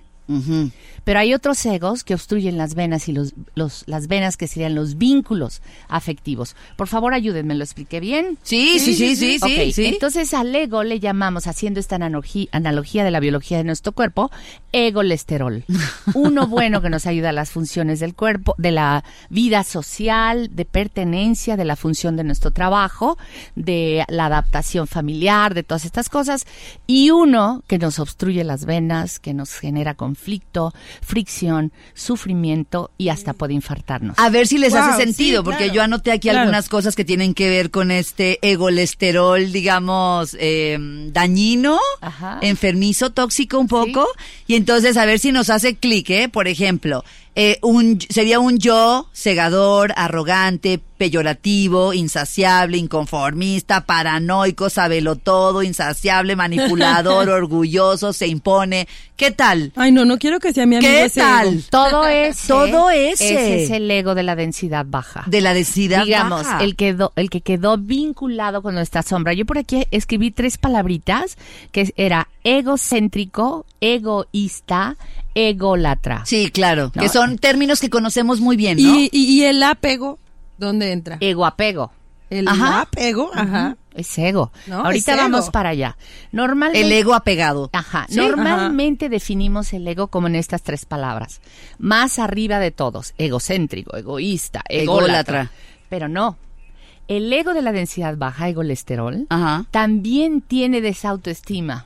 Pero 1.05 1.19
hay 1.19 1.33
otros 1.33 1.65
egos 1.65 2.03
que 2.03 2.13
obstruyen 2.13 2.57
las 2.57 2.75
venas 2.75 3.07
y 3.07 3.13
los, 3.13 3.33
los- 3.55 3.83
las 3.87 4.07
venas 4.07 4.35
que 4.35 4.47
serían 4.47 4.75
los 4.75 4.97
vínculos 4.97 5.61
afectivos. 5.87 6.55
Por 6.75 6.87
favor, 6.87 7.13
ayúdenme, 7.13 7.55
¿lo 7.55 7.63
expliqué 7.63 8.01
bien? 8.01 8.37
Sí, 8.43 8.79
sí, 8.79 8.93
sí, 8.95 9.15
sí, 9.15 9.39
sí. 9.71 9.85
Entonces 9.85 10.33
al 10.33 10.53
ego 10.53 10.83
le 10.83 10.99
llamamos, 10.99 11.47
haciendo 11.47 11.79
esta 11.79 11.95
analogía, 11.95 12.47
analogía 12.51 13.03
de 13.05 13.11
la 13.11 13.21
biología 13.21 13.57
de 13.57 13.63
nuestro 13.63 13.93
cuerpo, 13.93 14.29
egolesterol. 14.73 15.63
Uno 16.13 16.47
bueno 16.47 16.81
que 16.81 16.89
nos 16.89 17.05
ayuda 17.07 17.29
a 17.29 17.33
las 17.33 17.51
funciones 17.51 17.99
del 17.99 18.13
cuerpo, 18.15 18.55
de 18.57 18.71
la 18.71 19.03
vida 19.29 19.63
social, 19.63 20.49
de 20.55 20.65
pertenencia, 20.65 21.55
de 21.57 21.65
la 21.65 21.75
función 21.75 22.15
de 22.17 22.23
nuestro 22.23 22.51
trabajo, 22.51 23.17
de 23.55 24.03
la 24.09 24.25
adaptación 24.25 24.87
familiar, 24.87 25.53
de 25.53 25.63
todas 25.63 25.85
estas 25.85 26.09
cosas. 26.09 26.45
Y 26.87 27.11
uno 27.11 27.63
que 27.67 27.77
nos 27.77 27.99
obstruye 27.99 28.43
las 28.43 28.65
venas, 28.65 29.19
que 29.19 29.33
nos 29.33 29.53
genera 29.53 29.93
conflicto, 29.95 30.73
fricción, 31.01 31.71
sufrimiento 31.93 32.91
y 32.97 33.09
hasta 33.09 33.33
puede 33.33 33.53
infartarnos. 33.53 34.17
A 34.19 34.29
ver 34.29 34.47
si 34.47 34.57
les 34.57 34.73
Wow, 34.73 34.81
hace 34.81 35.03
sentido, 35.03 35.41
sí, 35.41 35.45
porque 35.45 35.63
claro. 35.65 35.73
yo 35.73 35.81
anoté 35.83 36.11
aquí 36.11 36.27
Claro. 36.29 36.39
algunas 36.41 36.69
cosas 36.69 36.95
que 36.95 37.05
tienen 37.05 37.33
que 37.33 37.49
ver 37.49 37.71
con 37.71 37.91
este 37.91 38.39
egolesterol, 38.41 39.51
digamos, 39.51 40.35
eh, 40.39 40.77
dañino, 41.11 41.79
Ajá. 42.01 42.39
enfermizo, 42.41 43.11
tóxico 43.11 43.59
un 43.59 43.67
poco. 43.67 44.07
Y 44.47 44.55
entonces 44.55 44.97
a 44.97 45.05
ver 45.05 45.19
si 45.19 45.31
nos 45.31 45.49
hace 45.49 45.75
clic, 45.75 46.09
¿eh? 46.09 46.29
Por 46.29 46.47
ejemplo, 46.47 47.03
eh, 47.35 47.59
un, 47.61 47.99
sería 48.09 48.39
un 48.39 48.57
yo 48.57 49.09
cegador, 49.11 49.93
arrogante, 49.97 50.79
peyorativo, 50.97 51.93
insaciable, 51.93 52.77
inconformista, 52.77 53.81
paranoico, 53.85 54.69
todo, 55.21 55.61
insaciable, 55.61 56.37
manipulador, 56.37 57.29
orgulloso, 57.31 58.13
se 58.13 58.27
impone. 58.27 58.87
¿Qué 59.17 59.31
tal? 59.31 59.73
Ay, 59.75 59.91
no, 59.91 60.05
no 60.05 60.17
quiero 60.17 60.39
que 60.39 60.53
sea 60.53 60.65
mi 60.65 60.77
amigo 60.77 60.89
¿Qué 60.89 61.05
ese 61.05 61.19
tal? 61.19 61.47
ego. 61.47 61.61
Todo 61.69 62.07
ese, 62.07 62.47
Todo 62.47 62.89
ese. 62.89 63.33
ese 63.33 63.63
es 63.63 63.69
el 63.71 63.91
ego 63.91 64.15
de 64.15 64.23
la 64.23 64.37
densidad 64.37 64.85
baja. 64.87 65.23
De 65.27 65.41
la 65.41 65.53
densidad 65.53 66.05
digamos, 66.05 66.43
baja. 66.43 66.63
el 66.63 66.77
quedó, 66.77 67.11
el 67.17 67.29
que 67.29 67.41
quedó 67.41 67.77
vinculado 67.77 68.61
con 68.61 68.75
nuestra 68.75 69.03
sombra. 69.03 69.33
Yo 69.33 69.45
por 69.45 69.57
aquí 69.57 69.85
escribí 69.91 70.31
tres 70.31 70.57
palabritas 70.57 71.37
que 71.73 71.93
era 71.97 72.29
egocéntrico, 72.45 73.65
egoísta, 73.81 74.95
ególatra. 75.35 76.23
Sí, 76.25 76.49
claro, 76.49 76.91
No, 76.95 77.01
que 77.01 77.09
son 77.09 77.37
términos 77.37 77.79
que 77.79 77.89
conocemos 77.89 78.39
muy 78.41 78.55
bien, 78.57 78.77
¿no? 78.81 78.97
¿Y, 78.99 79.09
y, 79.11 79.25
y 79.25 79.43
el 79.43 79.61
apego, 79.61 80.17
¿dónde 80.57 80.91
entra? 80.91 81.17
Egoapego. 81.19 81.91
El 82.31 82.47
Ajá. 82.47 82.81
apego, 82.81 83.29
ajá. 83.35 83.77
Es 83.93 84.17
ego. 84.17 84.51
No, 84.65 84.83
Ahorita 84.83 85.13
es 85.13 85.19
ego. 85.19 85.29
vamos 85.29 85.49
para 85.51 85.69
allá. 85.69 85.95
Normalmente, 86.31 86.85
El 86.85 86.91
ego 86.91 87.13
apegado. 87.13 87.69
Ajá. 87.71 88.07
Sí, 88.09 88.15
Normalmente 88.17 89.07
definimos 89.09 89.71
el 89.73 89.87
ego 89.87 90.07
como 90.07 90.27
en 90.27 90.35
estas 90.35 90.63
tres 90.63 90.85
palabras. 90.85 91.39
Más 91.77 92.17
arriba 92.17 92.59
de 92.59 92.71
todos. 92.71 93.13
Egocéntrico, 93.19 93.95
egoísta, 93.95 94.63
ególatra. 94.67 95.11
Ególatra. 95.11 95.51
Pero 95.87 96.07
no. 96.09 96.35
El 97.07 97.31
ego 97.31 97.53
de 97.53 97.61
la 97.61 97.71
densidad 97.71 98.17
baja, 98.17 98.49
el 98.49 98.55
colesterol, 98.55 99.27
Ajá. 99.29 99.65
también 99.69 100.41
tiene 100.41 100.81
desautoestima. 100.81 101.85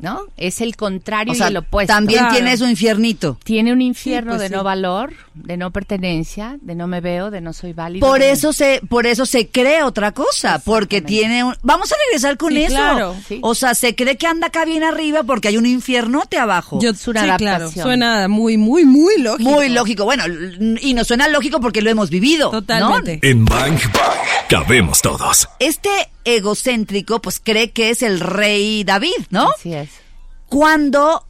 ¿No? 0.00 0.22
Es 0.36 0.60
el 0.60 0.76
contrario 0.76 1.32
O 1.32 1.36
sea, 1.36 1.48
y 1.48 1.50
el 1.50 1.56
opuesto. 1.56 1.92
también 1.92 2.20
Claro. 2.20 2.34
tiene 2.34 2.56
su 2.56 2.66
infiernito. 2.66 3.38
Tiene 3.42 3.72
un 3.72 3.82
infierno 3.82 4.32
pues 4.32 4.42
de 4.42 4.48
sí. 4.48 4.54
no 4.54 4.62
valor, 4.62 5.12
de 5.34 5.56
no 5.56 5.72
pertenencia, 5.72 6.56
de 6.62 6.74
no 6.76 6.86
me 6.86 7.00
veo, 7.00 7.30
de 7.32 7.40
no 7.40 7.52
soy 7.52 7.72
válido. 7.72 8.06
Por 8.06 8.20
de- 8.20 8.30
eso 8.30 8.52
se, 8.52 8.80
por 8.88 9.06
eso 9.06 9.26
se 9.26 9.48
cree 9.48 9.82
otra 9.82 10.12
cosa, 10.12 10.60
porque 10.64 11.00
tiene 11.02 11.42
un, 11.42 11.54
vamos 11.62 11.90
a 11.92 11.96
regresar 12.06 12.36
con 12.36 12.52
Sí, 12.52 12.62
eso. 12.62 12.74
claro. 12.76 13.16
Sí. 13.26 13.40
O 13.42 13.54
sea, 13.56 13.74
se 13.74 13.94
cree 13.96 14.16
que 14.16 14.26
anda 14.28 14.46
acá 14.48 14.64
bien 14.64 14.84
arriba 14.84 15.24
porque 15.24 15.48
hay 15.48 15.56
un 15.56 15.66
infiernote 15.66 16.38
abajo. 16.38 16.78
Yo, 16.80 16.90
Es 16.90 17.08
una 17.08 17.22
sí, 17.22 17.30
claro, 17.38 17.70
suena 17.70 18.28
muy, 18.28 18.56
muy, 18.56 18.84
muy 18.84 19.20
lógico. 19.20 19.50
Muy 19.50 19.68
lógico. 19.68 20.04
Bueno, 20.04 20.24
y 20.80 20.94
nos 20.94 21.08
suena 21.08 21.26
lógico 21.28 21.60
porque 21.60 21.82
lo 21.82 21.90
hemos 21.90 22.08
vivido. 22.10 22.52
¿no? 22.52 22.60
Totalmente. 22.60 23.18
En 23.28 23.44
Bang 23.44 23.78
Bang 23.92 24.16
cabemos 24.48 25.02
todos. 25.02 25.48
Este 25.58 25.88
egocéntrico, 26.24 27.20
pues 27.22 27.40
cree 27.42 27.70
que 27.70 27.90
es 27.90 28.02
el 28.02 28.20
rey 28.20 28.84
David, 28.84 29.10
¿no? 29.30 29.50
Así 29.58 29.72
es. 29.74 29.87
Cuando 30.48 31.24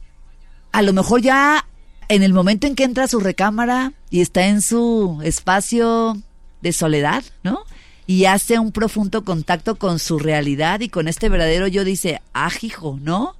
a 0.71 0.81
lo 0.81 0.93
mejor 0.93 1.21
ya 1.21 1.65
en 2.07 2.23
el 2.23 2.33
momento 2.33 2.67
en 2.67 2.75
que 2.75 2.83
entra 2.83 3.05
a 3.05 3.07
su 3.07 3.19
recámara 3.19 3.93
y 4.09 4.21
está 4.21 4.47
en 4.47 4.61
su 4.61 5.19
espacio 5.23 6.17
de 6.61 6.73
soledad, 6.73 7.23
¿no? 7.43 7.63
Y 8.07 8.25
hace 8.25 8.57
un 8.57 8.71
profundo 8.71 9.23
contacto 9.23 9.75
con 9.75 9.99
su 9.99 10.17
realidad 10.17 10.79
y 10.79 10.89
con 10.89 11.07
este 11.07 11.29
verdadero 11.29 11.67
yo 11.67 11.83
dice, 11.83 12.21
ah, 12.33 12.49
hijo, 12.61 12.97
¿no? 13.01 13.35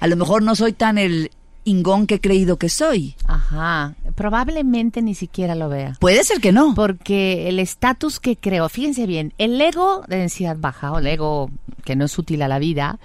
A 0.00 0.06
lo 0.06 0.16
mejor 0.16 0.42
no 0.42 0.54
soy 0.54 0.72
tan 0.72 0.96
el 0.96 1.30
ingón 1.64 2.06
que 2.06 2.14
he 2.14 2.20
creído 2.20 2.56
que 2.56 2.70
soy. 2.70 3.14
Ajá. 3.26 3.94
Probablemente 4.14 5.02
ni 5.02 5.14
siquiera 5.14 5.54
lo 5.54 5.68
vea. 5.68 5.96
Puede 6.00 6.24
ser 6.24 6.40
que 6.40 6.52
no. 6.52 6.74
Porque 6.74 7.48
el 7.48 7.58
estatus 7.58 8.20
que 8.20 8.36
creo, 8.36 8.68
fíjense 8.68 9.06
bien, 9.06 9.34
el 9.36 9.60
ego 9.60 10.02
de 10.08 10.16
densidad 10.16 10.56
baja 10.58 10.92
o 10.92 10.98
el 10.98 11.06
ego 11.06 11.50
que 11.84 11.94
no 11.94 12.06
es 12.06 12.18
útil 12.18 12.40
a 12.42 12.48
la 12.48 12.58
vida, 12.58 12.98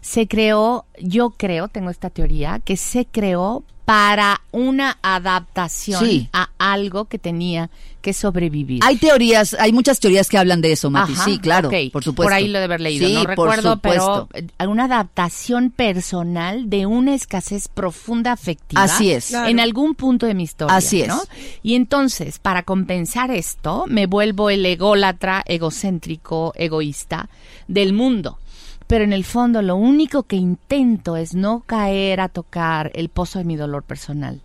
se 0.00 0.26
creó, 0.28 0.84
yo 1.00 1.30
creo, 1.30 1.68
tengo 1.68 1.90
esta 1.90 2.10
teoría, 2.10 2.60
que 2.64 2.76
se 2.76 3.06
creó 3.06 3.62
para 3.84 4.40
una 4.52 4.98
adaptación 5.02 6.04
Sí. 6.04 6.28
a 6.32 6.50
algo 6.58 7.06
que 7.06 7.18
tenía 7.18 7.70
que 8.02 8.12
sobrevivir. 8.12 8.80
Hay 8.84 8.96
teorías, 8.98 9.54
hay 9.58 9.72
muchas 9.72 9.98
teorías 9.98 10.28
que 10.28 10.38
hablan 10.38 10.60
de 10.60 10.70
eso, 10.72 10.90
Mati. 10.90 11.12
Ajá, 11.12 11.24
sí, 11.24 11.38
claro, 11.40 11.70
por 11.92 12.04
supuesto. 12.04 12.22
Por 12.28 12.32
ahí 12.32 12.46
lo 12.46 12.58
de 12.60 12.64
haber 12.66 12.80
leído, 12.80 13.08
Sí, 13.08 13.14
no 13.14 13.20
por 13.22 13.28
recuerdo, 13.30 13.72
supuesto. 13.72 14.28
pero 14.32 14.46
eh, 14.46 14.66
una 14.68 14.84
adaptación 14.84 15.70
personal 15.70 16.70
de 16.70 16.86
una 16.86 17.14
escasez 17.14 17.66
profunda 17.66 18.30
afectiva. 18.30 18.84
Así 18.84 19.10
es. 19.10 19.26
Claro. 19.26 19.48
En 19.48 19.58
algún 19.58 19.96
punto 19.96 20.24
de 20.24 20.34
mi 20.34 20.44
historia. 20.44 20.76
Así 20.76 21.02
es. 21.02 21.08
¿no? 21.08 21.20
Y 21.64 21.74
entonces, 21.74 22.38
para 22.38 22.62
compensar 22.62 23.32
esto, 23.32 23.86
me 23.88 24.06
vuelvo 24.06 24.50
el 24.50 24.64
ególatra, 24.64 25.42
egocéntrico, 25.46 26.52
egoísta 26.54 27.28
del 27.66 27.92
mundo. 27.92 28.38
Pero 28.90 29.04
en 29.04 29.12
el 29.12 29.22
fondo 29.22 29.62
lo 29.62 29.76
único 29.76 30.24
que 30.24 30.34
intento 30.34 31.16
es 31.16 31.32
no 31.32 31.62
caer 31.64 32.20
a 32.20 32.28
tocar 32.28 32.90
el 32.96 33.08
pozo 33.08 33.38
de 33.38 33.44
mi 33.44 33.54
dolor 33.54 33.84
personal. 33.84 34.40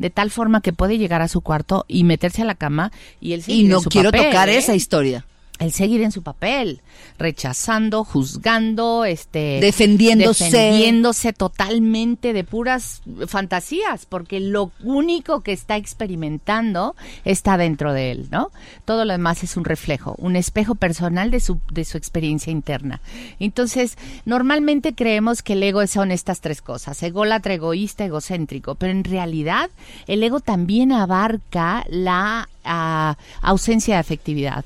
De 0.00 0.10
tal 0.10 0.32
forma 0.32 0.62
que 0.62 0.72
puede 0.72 0.98
llegar 0.98 1.22
a 1.22 1.28
su 1.28 1.42
cuarto 1.42 1.84
y 1.86 2.02
meterse 2.02 2.42
a 2.42 2.44
la 2.44 2.56
cama 2.56 2.90
y 3.20 3.34
él 3.34 3.38
Y 3.38 3.42
seguir 3.42 3.70
no 3.70 3.80
su 3.80 3.90
quiero 3.90 4.10
papel, 4.10 4.26
tocar 4.26 4.48
¿eh? 4.48 4.56
esa 4.56 4.74
historia. 4.74 5.24
El 5.60 5.72
seguir 5.72 6.02
en 6.02 6.10
su 6.10 6.22
papel, 6.22 6.80
rechazando, 7.16 8.02
juzgando, 8.04 9.04
este 9.04 9.60
Defendiéndose. 9.60 10.46
defendiéndose 10.46 11.32
totalmente 11.32 12.32
de 12.32 12.42
puras 12.42 13.02
fantasías, 13.28 14.04
porque 14.06 14.40
lo 14.40 14.72
único 14.82 15.42
que 15.42 15.52
está 15.52 15.76
experimentando 15.76 16.96
está 17.24 17.56
dentro 17.56 17.92
de 17.92 18.10
él, 18.10 18.28
¿no? 18.32 18.50
Todo 18.84 19.04
lo 19.04 19.12
demás 19.12 19.44
es 19.44 19.56
un 19.56 19.64
reflejo, 19.64 20.16
un 20.18 20.34
espejo 20.34 20.74
personal 20.74 21.30
de 21.30 21.38
su 21.38 21.60
de 21.70 21.84
su 21.84 21.98
experiencia 21.98 22.50
interna. 22.50 23.00
Entonces, 23.38 23.96
normalmente 24.24 24.94
creemos 24.94 25.42
que 25.42 25.52
el 25.52 25.62
ego 25.62 25.86
son 25.86 26.10
estas 26.10 26.40
tres 26.40 26.62
cosas, 26.62 27.00
ególatra, 27.02 27.54
egoísta, 27.54 28.04
egocéntrico, 28.04 28.74
pero 28.74 28.90
en 28.90 29.04
realidad 29.04 29.70
el 30.08 30.22
ego 30.24 30.40
también 30.40 30.90
abarca 30.90 31.84
la 31.88 32.48
ah, 32.64 33.16
ausencia 33.40 33.94
de 33.94 34.00
afectividad 34.00 34.64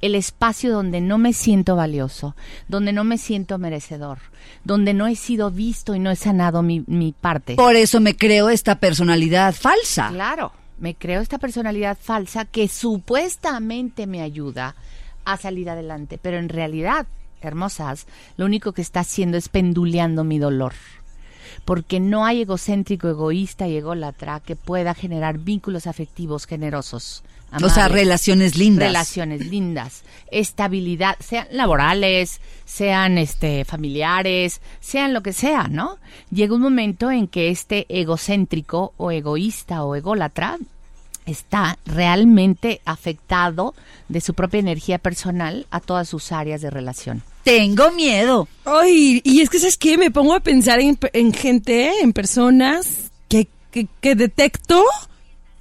el 0.00 0.14
espacio 0.14 0.72
donde 0.72 1.00
no 1.00 1.18
me 1.18 1.32
siento 1.32 1.76
valioso, 1.76 2.36
donde 2.68 2.92
no 2.92 3.04
me 3.04 3.18
siento 3.18 3.58
merecedor, 3.58 4.18
donde 4.64 4.94
no 4.94 5.06
he 5.06 5.16
sido 5.16 5.50
visto 5.50 5.94
y 5.94 5.98
no 5.98 6.10
he 6.10 6.16
sanado 6.16 6.62
mi, 6.62 6.84
mi 6.86 7.12
parte. 7.12 7.54
Por 7.56 7.76
eso 7.76 8.00
me 8.00 8.16
creo 8.16 8.48
esta 8.48 8.78
personalidad 8.78 9.54
falsa. 9.54 10.08
Claro, 10.08 10.52
me 10.78 10.94
creo 10.94 11.20
esta 11.20 11.38
personalidad 11.38 11.96
falsa 12.00 12.44
que 12.44 12.68
supuestamente 12.68 14.06
me 14.06 14.20
ayuda 14.20 14.76
a 15.24 15.36
salir 15.36 15.70
adelante, 15.70 16.18
pero 16.20 16.36
en 16.38 16.48
realidad, 16.48 17.06
hermosas, 17.40 18.06
lo 18.36 18.44
único 18.44 18.72
que 18.72 18.82
está 18.82 19.00
haciendo 19.00 19.36
es 19.36 19.48
penduleando 19.48 20.24
mi 20.24 20.38
dolor. 20.38 20.74
Porque 21.64 21.98
no 21.98 22.24
hay 22.24 22.42
egocéntrico, 22.42 23.08
egoísta 23.08 23.66
y 23.66 23.76
ególatra 23.76 24.40
que 24.40 24.54
pueda 24.54 24.94
generar 24.94 25.38
vínculos 25.38 25.86
afectivos 25.86 26.46
generosos. 26.46 27.24
O 27.62 27.70
sea, 27.70 27.88
relaciones 27.88 28.56
lindas. 28.56 28.88
relaciones 28.88 29.46
lindas, 29.46 30.02
estabilidad, 30.30 31.16
sean 31.20 31.46
laborales, 31.50 32.40
sean 32.64 33.18
este 33.18 33.64
familiares, 33.64 34.60
sean 34.80 35.14
lo 35.14 35.22
que 35.22 35.32
sea, 35.32 35.68
¿no? 35.68 35.98
Llega 36.30 36.54
un 36.54 36.62
momento 36.62 37.10
en 37.10 37.28
que 37.28 37.50
este 37.50 37.86
egocéntrico 37.88 38.92
o 38.96 39.10
egoísta 39.10 39.84
o 39.84 39.94
ególatra 39.94 40.58
está 41.26 41.78
realmente 41.84 42.80
afectado 42.84 43.74
de 44.08 44.20
su 44.20 44.34
propia 44.34 44.60
energía 44.60 44.98
personal 44.98 45.66
a 45.70 45.80
todas 45.80 46.08
sus 46.08 46.32
áreas 46.32 46.62
de 46.62 46.70
relación. 46.70 47.22
Tengo 47.42 47.90
miedo. 47.92 48.48
Ay, 48.64 49.20
y 49.24 49.40
es 49.40 49.50
que, 49.50 49.58
¿sabes 49.58 49.76
qué? 49.76 49.98
Me 49.98 50.10
pongo 50.10 50.34
a 50.34 50.40
pensar 50.40 50.80
en, 50.80 50.98
en 51.12 51.32
gente, 51.32 52.00
en 52.00 52.12
personas 52.12 53.10
que, 53.28 53.48
que, 53.70 53.88
que 54.00 54.14
detecto 54.14 54.84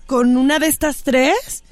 con 0.06 0.38
una 0.38 0.60
de 0.60 0.68
estas 0.68 1.04
tres. 1.04 1.64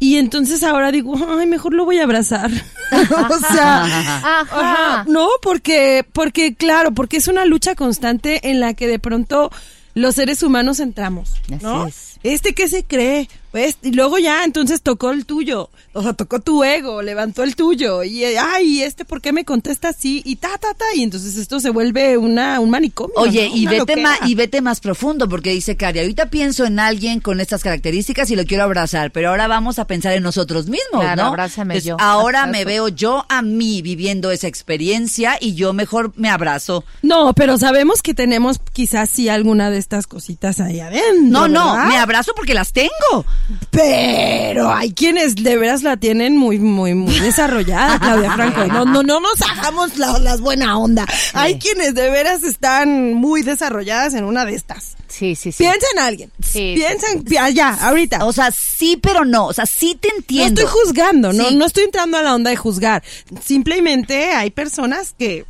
Y 0.00 0.16
entonces 0.16 0.62
ahora 0.62 0.90
digo, 0.90 1.14
ay, 1.38 1.46
mejor 1.46 1.74
lo 1.74 1.84
voy 1.84 1.98
a 1.98 2.04
abrazar. 2.04 2.50
o 2.90 3.38
sea, 3.52 3.84
Ajá. 3.84 5.04
no, 5.06 5.28
porque, 5.42 6.06
porque 6.12 6.54
claro, 6.54 6.92
porque 6.92 7.18
es 7.18 7.28
una 7.28 7.44
lucha 7.44 7.74
constante 7.74 8.50
en 8.50 8.60
la 8.60 8.72
que 8.72 8.88
de 8.88 8.98
pronto 8.98 9.52
los 9.94 10.14
seres 10.14 10.42
humanos 10.42 10.80
entramos, 10.80 11.34
¿no? 11.60 11.86
Es. 11.86 12.18
Este 12.22 12.54
que 12.54 12.68
se 12.68 12.82
cree, 12.82 13.28
pues, 13.50 13.78
y 13.82 13.92
luego 13.92 14.18
ya, 14.18 14.44
entonces 14.44 14.82
tocó 14.82 15.10
el 15.10 15.26
tuyo, 15.26 15.70
o 15.92 16.02
sea, 16.02 16.12
tocó 16.12 16.40
tu 16.40 16.62
ego, 16.62 17.02
levantó 17.02 17.42
el 17.42 17.56
tuyo, 17.56 18.02
y 18.04 18.24
ay, 18.24 18.82
este, 18.82 19.04
¿por 19.04 19.20
qué 19.20 19.32
me 19.32 19.44
contesta 19.44 19.88
así? 19.88 20.22
Y 20.24 20.36
ta, 20.36 20.50
ta, 20.58 20.74
ta, 20.74 20.84
y 20.94 21.02
entonces 21.02 21.36
esto 21.36 21.58
se 21.60 21.70
vuelve 21.70 22.16
una, 22.16 22.60
un 22.60 22.70
manicomio. 22.70 23.14
Oye, 23.16 23.48
¿no? 23.48 23.56
y 23.56 23.66
vete, 23.66 23.78
loquera. 23.78 24.02
más, 24.02 24.18
y 24.26 24.34
vete 24.34 24.60
más 24.60 24.80
profundo, 24.80 25.28
porque 25.28 25.50
dice 25.50 25.76
Cari, 25.76 26.00
ahorita 26.00 26.26
pienso 26.30 26.64
en 26.64 26.78
alguien 26.78 27.20
con 27.20 27.40
estas 27.40 27.62
características 27.62 28.30
y 28.30 28.36
lo 28.36 28.44
quiero 28.44 28.64
abrazar, 28.64 29.10
pero 29.10 29.30
ahora 29.30 29.48
vamos 29.48 29.78
a 29.78 29.86
pensar 29.86 30.12
en 30.12 30.22
nosotros 30.22 30.66
mismos, 30.66 31.00
Claro, 31.02 31.22
¿no? 31.22 31.28
abrázame 31.28 31.74
Entonces, 31.74 31.88
yo. 31.88 31.96
Ahora 31.98 32.46
me 32.46 32.64
veo 32.64 32.88
yo 32.88 33.24
a 33.28 33.42
mí 33.42 33.82
viviendo 33.82 34.30
esa 34.30 34.46
experiencia 34.46 35.36
y 35.40 35.54
yo 35.54 35.72
mejor 35.72 36.12
me 36.16 36.28
abrazo. 36.30 36.84
No, 37.02 37.32
pero 37.34 37.58
sabemos 37.58 38.02
que 38.02 38.14
tenemos 38.14 38.58
quizás 38.72 39.10
sí 39.10 39.28
alguna 39.28 39.70
de 39.70 39.78
estas 39.78 40.06
cositas 40.06 40.60
ahí 40.60 40.80
adentro. 40.80 41.20
No, 41.20 41.48
no, 41.48 41.72
¿verdad? 41.72 41.88
me 41.88 41.96
abrazo 41.98 42.32
porque 42.36 42.54
las 42.54 42.72
tengo. 42.72 43.24
Pero 43.70 44.72
hay 44.72 44.92
quienes 44.92 45.34
de 45.36 45.56
veras 45.56 45.82
la 45.82 45.96
tienen 45.96 46.36
muy, 46.36 46.58
muy, 46.58 46.94
muy 46.94 47.18
desarrollada, 47.20 47.98
Claudia 47.98 48.32
Franco. 48.32 48.64
No, 48.66 48.84
no, 48.84 49.02
no 49.02 49.20
nos 49.20 49.40
hagamos 49.42 49.96
la- 49.96 50.18
las 50.18 50.40
buena 50.40 50.76
onda. 50.78 51.06
Hay 51.34 51.58
quienes 51.58 51.94
de 51.94 52.10
veras 52.10 52.42
están 52.42 53.14
muy 53.14 53.42
desarrolladas 53.42 54.14
en 54.14 54.24
una 54.24 54.44
de 54.44 54.54
estas. 54.54 54.96
Sí, 55.08 55.34
sí, 55.34 55.50
sí. 55.50 55.64
Piensa 55.64 55.86
en 55.94 55.98
alguien. 56.00 56.30
Sí, 56.40 56.74
Piensa 56.76 57.06
en, 57.12 57.38
allá, 57.38 57.76
ahorita. 57.80 58.24
O 58.26 58.32
sea, 58.32 58.50
sí, 58.52 58.96
pero 59.02 59.24
no. 59.24 59.46
O 59.46 59.52
sea, 59.52 59.66
sí 59.66 59.96
te 60.00 60.08
No 60.08 60.14
entiendo. 60.18 60.62
estoy 60.62 60.80
juzgando, 60.84 61.32
no, 61.32 61.50
no 61.50 61.64
estoy 61.66 61.84
entrando 61.84 62.18
a 62.18 62.22
la 62.22 62.34
onda 62.34 62.50
de 62.50 62.56
juzgar. 62.56 63.02
Simplemente 63.44 64.32
hay 64.32 64.50
personas 64.50 65.14
que, 65.18 65.44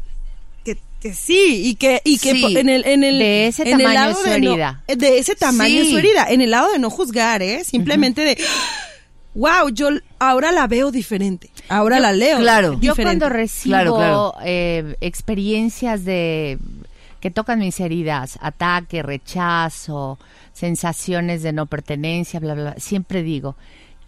que, 1.00 1.14
sí, 1.14 1.62
y 1.64 1.75
que, 1.76 2.00
y 2.04 2.19
que 2.19 2.33
Sí. 2.33 2.57
en 2.59 2.69
el, 2.69 2.85
en 2.87 3.04
el, 3.04 3.19
De 3.19 3.47
ese 3.47 3.62
en 3.62 3.69
el 3.69 3.78
tamaño 3.78 3.95
lado 3.95 4.11
es 4.12 4.19
su 4.19 4.25
de 4.25 4.40
no- 4.40 4.52
herida. 4.52 4.85
de 4.87 5.19
ese 5.19 5.35
tamaño 5.35 5.80
es 5.80 5.87
Sí. 5.87 5.92
su 5.92 5.99
herida. 5.99 6.26
En 6.28 6.40
el 6.40 6.50
lado 6.50 6.71
de 6.73 6.78
no 6.78 6.90
juzgar, 6.90 7.42
¿eh? 7.42 7.64
Simplemente 7.64 8.23
de, 8.23 8.37
wow, 9.35 9.69
yo 9.73 9.88
ahora 10.19 10.52
la 10.52 10.66
veo 10.66 10.90
diferente. 10.90 11.50
Ahora 11.69 12.00
la 12.00 12.12
leo. 12.12 12.38
claro. 12.38 12.78
Yo 12.80 12.95
cuando 12.97 13.28
recibo 13.28 13.73
Claro, 13.75 13.95
claro. 13.97 14.35
eh, 14.45 14.97
experiencias 15.00 16.04
de 16.04 16.59
que 17.21 17.30
tocan 17.30 17.59
mis 17.61 17.78
heridas, 17.80 18.38
ataque, 18.40 19.02
rechazo, 19.02 20.19
sensaciones 20.52 21.42
de 21.42 21.52
no 21.52 21.66
pertenencia, 21.66 22.40
bla, 22.40 22.54
bla, 22.54 22.62
bla, 22.62 22.75
siempre 22.78 23.23
digo, 23.23 23.57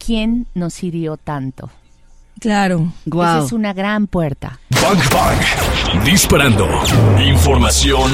¿quién 0.05 0.47
nos 0.55 0.83
hirió 0.83 1.17
tanto? 1.19 1.71
Claro. 2.43 2.93
Guau. 3.07 3.39
Esa 3.39 3.47
es 3.47 3.53
una 3.53 3.73
gran 3.73 4.09
puerta. 4.09 4.59
Bang 4.83 4.99
Bang. 5.13 6.05
Disparando. 6.05 6.67
Información 7.25 8.11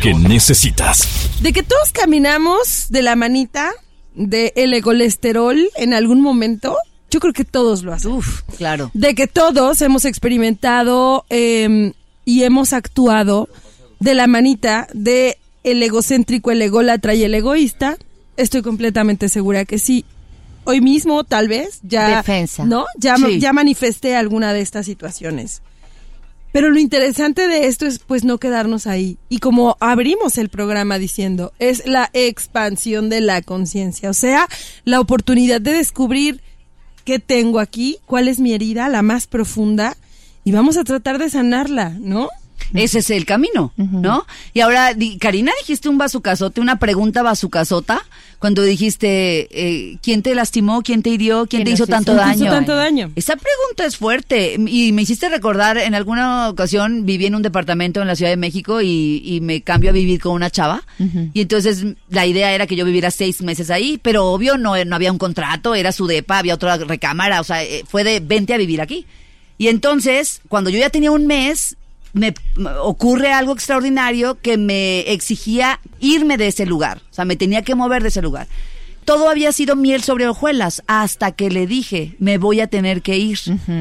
que 0.00 0.14
necesitas. 0.14 1.28
De 1.42 1.52
que 1.52 1.64
todos 1.64 1.90
caminamos 1.90 2.86
de 2.90 3.02
la 3.02 3.16
manita 3.16 3.72
de 4.14 4.52
el 4.54 4.80
colesterol 4.82 5.68
en 5.74 5.94
algún 5.94 6.20
momento, 6.20 6.76
yo 7.10 7.18
creo 7.18 7.32
que 7.32 7.44
todos 7.44 7.82
lo 7.82 7.92
hacen. 7.92 8.12
Uf, 8.12 8.42
claro. 8.56 8.92
De 8.94 9.16
que 9.16 9.26
todos 9.26 9.82
hemos 9.82 10.04
experimentado 10.04 11.24
eh, 11.28 11.92
y 12.24 12.44
hemos 12.44 12.72
actuado 12.72 13.48
de 13.98 14.14
la 14.14 14.28
manita 14.28 14.86
de 14.94 15.38
el 15.64 15.82
egocéntrico, 15.82 16.52
el 16.52 16.62
ególatra 16.62 17.14
y 17.14 17.24
el 17.24 17.34
egoísta, 17.34 17.96
estoy 18.36 18.62
completamente 18.62 19.28
segura 19.28 19.64
que 19.64 19.80
sí. 19.80 20.04
Hoy 20.64 20.80
mismo, 20.80 21.24
tal 21.24 21.48
vez, 21.48 21.80
ya, 21.82 22.16
Defensa. 22.18 22.64
¿no? 22.64 22.86
Ya, 22.96 23.16
Sí. 23.16 23.40
ya 23.40 23.52
manifesté 23.52 24.14
alguna 24.14 24.52
de 24.52 24.60
estas 24.60 24.86
situaciones. 24.86 25.62
Pero 26.52 26.70
lo 26.70 26.78
interesante 26.78 27.48
de 27.48 27.66
esto 27.66 27.86
es 27.86 27.98
pues 27.98 28.24
no 28.24 28.38
quedarnos 28.38 28.86
ahí. 28.86 29.16
Y 29.30 29.38
como 29.38 29.76
abrimos 29.80 30.36
el 30.36 30.50
programa 30.50 30.98
diciendo, 30.98 31.52
es 31.58 31.86
la 31.86 32.10
expansión 32.12 33.08
de 33.08 33.22
la 33.22 33.40
conciencia, 33.40 34.10
o 34.10 34.14
sea, 34.14 34.46
la 34.84 35.00
oportunidad 35.00 35.62
de 35.62 35.72
descubrir 35.72 36.42
qué 37.04 37.18
tengo 37.18 37.58
aquí, 37.58 37.98
cuál 38.06 38.28
es 38.28 38.38
mi 38.38 38.52
herida, 38.52 38.88
la 38.90 39.02
más 39.02 39.26
profunda, 39.26 39.96
y 40.44 40.52
vamos 40.52 40.76
a 40.76 40.84
tratar 40.84 41.18
de 41.18 41.30
sanarla, 41.30 41.96
¿no? 41.98 42.28
Ese 42.74 43.00
es 43.00 43.10
el 43.10 43.26
camino, 43.26 43.72
¿no? 43.76 44.24
Y 44.54 44.60
ahora, 44.60 44.94
di- 44.94 45.18
Karina, 45.18 45.52
dijiste 45.60 45.90
un 45.90 45.98
bazucazote, 45.98 46.60
una 46.60 46.78
pregunta 46.78 47.22
bazucazota, 47.22 48.02
cuando 48.38 48.62
dijiste, 48.62 49.46
eh, 49.50 49.98
¿quién 50.02 50.22
te 50.22 50.34
lastimó, 50.34 50.82
quién 50.82 51.02
te 51.02 51.10
hirió, 51.10 51.46
quién 51.46 51.60
¿Quién 51.60 51.64
te 51.64 51.70
hizo 51.72 51.84
hizo- 51.84 51.90
tanto 51.92 52.12
¿Quién 52.14 52.24
te 52.24 52.30
daño? 52.30 52.44
hizo 52.44 52.54
tanto 52.54 52.74
daño? 52.74 53.12
Esa 53.14 53.36
pregunta 53.36 53.84
es 53.86 53.96
fuerte 53.98 54.56
y 54.66 54.92
me 54.92 55.02
hiciste 55.02 55.28
recordar, 55.28 55.76
en 55.76 55.94
alguna 55.94 56.48
ocasión 56.48 57.04
viví 57.04 57.26
en 57.26 57.34
un 57.34 57.42
departamento 57.42 58.00
en 58.00 58.08
la 58.08 58.16
Ciudad 58.16 58.30
de 58.32 58.36
México 58.38 58.80
y, 58.80 59.22
y 59.24 59.40
me 59.42 59.60
cambio 59.62 59.90
a 59.90 59.92
vivir 59.92 60.20
con 60.20 60.32
una 60.32 60.50
chava 60.50 60.82
y 61.34 61.40
entonces 61.42 61.84
la 62.08 62.26
idea 62.26 62.52
era 62.54 62.66
que 62.66 62.74
yo 62.76 62.84
viviera 62.86 63.10
seis 63.10 63.42
meses 63.42 63.70
ahí, 63.70 63.98
pero 64.02 64.26
obvio 64.28 64.56
no, 64.56 64.82
no 64.84 64.96
había 64.96 65.12
un 65.12 65.18
contrato, 65.18 65.74
era 65.74 65.92
su 65.92 66.06
depa, 66.06 66.38
había 66.38 66.54
otra 66.54 66.78
recámara, 66.78 67.40
o 67.40 67.44
sea, 67.44 67.62
eh, 67.62 67.84
fue 67.86 68.02
de 68.02 68.20
vente 68.20 68.54
a 68.54 68.56
vivir 68.56 68.80
aquí. 68.80 69.04
Y 69.58 69.68
entonces, 69.68 70.40
cuando 70.48 70.70
yo 70.70 70.78
ya 70.78 70.90
tenía 70.90 71.12
un 71.12 71.26
mes, 71.26 71.76
me 72.12 72.34
ocurre 72.82 73.32
algo 73.32 73.52
extraordinario 73.52 74.38
que 74.40 74.58
me 74.58 75.00
exigía 75.12 75.80
irme 76.00 76.36
de 76.36 76.48
ese 76.48 76.66
lugar, 76.66 76.98
o 77.10 77.14
sea, 77.14 77.24
me 77.24 77.36
tenía 77.36 77.62
que 77.62 77.74
mover 77.74 78.02
de 78.02 78.08
ese 78.08 78.22
lugar. 78.22 78.48
Todo 79.04 79.28
había 79.28 79.50
sido 79.50 79.74
miel 79.74 80.02
sobre 80.02 80.28
hojuelas 80.28 80.82
hasta 80.86 81.32
que 81.32 81.50
le 81.50 81.66
dije, 81.66 82.14
me 82.20 82.38
voy 82.38 82.60
a 82.60 82.68
tener 82.68 83.02
que 83.02 83.18
ir. 83.18 83.38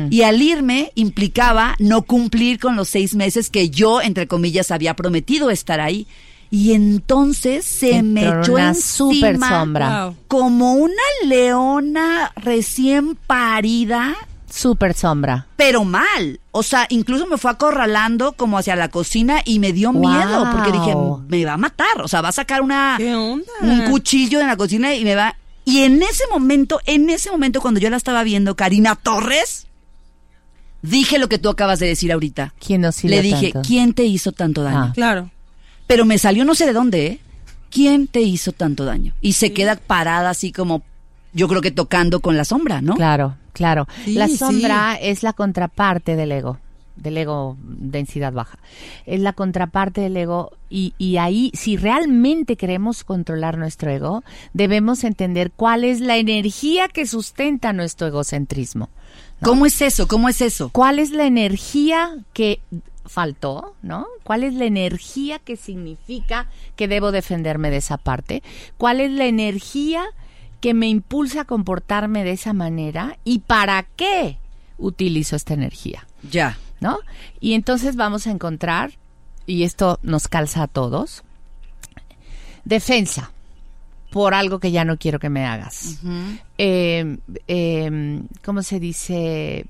Y 0.09 0.23
al 0.23 0.41
irme 0.41 0.91
implicaba 0.95 1.75
no 1.77 2.01
cumplir 2.01 2.59
con 2.59 2.75
los 2.75 2.89
seis 2.89 3.13
meses 3.13 3.51
que 3.51 3.69
yo, 3.69 4.01
entre 4.01 4.25
comillas, 4.25 4.71
había 4.71 4.95
prometido 4.95 5.51
estar 5.51 5.79
ahí. 5.79 6.07
Y 6.49 6.73
entonces 6.73 7.65
se 7.65 8.01
me 8.01 8.27
echó 8.27 8.53
una 8.53 8.73
súper 8.73 9.35
encima 9.35 9.49
sombra. 9.49 10.05
Wow. 10.05 10.15
como 10.27 10.73
una 10.73 11.03
leona 11.23 12.31
recién 12.35 13.15
parida 13.15 14.15
Súper 14.53 14.93
sombra. 14.93 15.47
pero 15.55 15.83
mal. 15.83 16.39
O 16.51 16.63
sea, 16.63 16.85
incluso 16.89 17.25
me 17.27 17.37
fue 17.37 17.51
acorralando 17.51 18.33
como 18.33 18.57
hacia 18.57 18.75
la 18.75 18.89
cocina 18.89 19.41
y 19.45 19.59
me 19.59 19.71
dio 19.73 19.91
Wow. 19.93 20.01
miedo 20.07 20.47
porque 20.51 20.71
dije, 20.71 20.93
me 21.27 21.45
va 21.45 21.53
a 21.53 21.57
matar. 21.57 22.01
O 22.03 22.07
sea, 22.07 22.21
va 22.21 22.29
a 22.29 22.33
sacar 22.33 22.61
una 22.61 22.95
¿Qué 22.97 23.15
onda? 23.15 23.45
un 23.61 23.89
cuchillo 23.89 24.39
en 24.41 24.47
la 24.47 24.57
cocina 24.57 24.93
y 24.93 25.03
me 25.05 25.15
va. 25.15 25.35
Y 25.63 25.83
en 25.83 26.01
ese 26.03 26.23
momento, 26.31 26.79
en 26.85 27.09
ese 27.09 27.29
momento 27.31 27.61
cuando 27.61 27.79
yo 27.79 27.89
la 27.89 27.97
estaba 27.97 28.23
viendo, 28.23 28.55
Karina 28.55 28.95
Torres, 28.95 29.67
dije 30.81 31.19
lo 31.19 31.29
que 31.29 31.37
tú 31.37 31.49
acabas 31.49 31.79
de 31.79 31.87
decir 31.87 32.11
ahorita. 32.11 32.53
¿Quién 32.65 32.81
nos 32.81 33.03
Le 33.03 33.21
dije, 33.21 33.51
tanto? 33.53 33.67
¿quién 33.67 33.93
te 33.93 34.03
hizo 34.05 34.31
tanto 34.31 34.63
daño? 34.63 34.85
Ah. 34.89 34.91
Claro. 34.93 35.29
Pero 35.87 36.05
me 36.05 36.17
salió 36.17 36.45
no 36.45 36.55
sé 36.55 36.65
de 36.65 36.73
dónde, 36.73 37.05
¿eh? 37.07 37.19
¿Quién 37.69 38.07
te 38.07 38.21
hizo 38.21 38.51
tanto 38.51 38.83
daño? 38.85 39.13
Y 39.21 39.33
se 39.33 39.53
queda 39.53 39.75
parada 39.77 40.29
así 40.29 40.51
como, 40.51 40.83
yo 41.33 41.47
creo 41.47 41.61
que 41.61 41.71
tocando 41.71 42.19
con 42.19 42.37
la 42.37 42.45
sombra, 42.45 42.81
¿no? 42.81 42.95
Claro, 42.95 43.35
claro. 43.53 43.87
Sí, 44.05 44.13
la 44.13 44.27
sí. 44.27 44.37
sombra 44.37 44.95
es 44.95 45.23
la 45.23 45.33
contraparte 45.33 46.15
del 46.15 46.31
ego, 46.31 46.59
del 46.95 47.17
ego 47.17 47.57
densidad 47.61 48.33
baja. 48.33 48.59
Es 49.05 49.19
la 49.19 49.33
contraparte 49.33 50.01
del 50.01 50.17
ego 50.17 50.51
y, 50.69 50.93
y 50.97 51.17
ahí, 51.17 51.51
si 51.53 51.77
realmente 51.77 52.55
queremos 52.55 53.03
controlar 53.03 53.57
nuestro 53.57 53.91
ego, 53.91 54.23
debemos 54.53 55.03
entender 55.03 55.51
cuál 55.51 55.83
es 55.83 55.99
la 55.99 56.17
energía 56.17 56.87
que 56.87 57.05
sustenta 57.05 57.73
nuestro 57.73 58.07
egocentrismo. 58.07 58.89
¿no? 59.39 59.47
¿Cómo 59.47 59.65
es 59.65 59.81
eso? 59.81 60.07
¿Cómo 60.07 60.29
es 60.29 60.41
eso? 60.41 60.69
¿Cuál 60.69 60.99
es 60.99 61.11
la 61.11 61.25
energía 61.25 62.17
que 62.33 62.61
faltó, 63.05 63.75
¿no? 63.81 64.07
¿Cuál 64.23 64.43
es 64.43 64.53
la 64.53 64.65
energía 64.65 65.39
que 65.39 65.57
significa 65.57 66.47
que 66.75 66.87
debo 66.87 67.11
defenderme 67.11 67.69
de 67.69 67.77
esa 67.77 67.97
parte? 67.97 68.43
¿Cuál 68.77 69.01
es 69.01 69.11
la 69.11 69.25
energía 69.25 70.05
que 70.61 70.73
me 70.73 70.87
impulsa 70.87 71.41
a 71.41 71.45
comportarme 71.45 72.23
de 72.23 72.31
esa 72.31 72.53
manera 72.53 73.17
y 73.25 73.39
para 73.39 73.83
qué 73.95 74.37
utilizo 74.77 75.35
esta 75.35 75.53
energía, 75.53 76.07
Ya. 76.31 76.57
¿no? 76.79 76.99
Y 77.39 77.53
entonces 77.53 77.95
vamos 77.95 78.25
a 78.27 78.31
encontrar 78.31 78.91
y 79.45 79.63
esto 79.63 79.99
nos 80.03 80.27
calza 80.27 80.63
a 80.63 80.67
todos. 80.67 81.23
Defensa 82.63 83.31
por 84.11 84.33
algo 84.33 84.59
que 84.59 84.71
ya 84.71 84.83
no 84.85 84.97
quiero 84.97 85.19
que 85.19 85.29
me 85.29 85.45
hagas. 85.45 85.99
Eh, 86.57 87.17
eh, 87.47 88.21
¿Cómo 88.43 88.61
se 88.61 88.79
dice? 88.79 89.65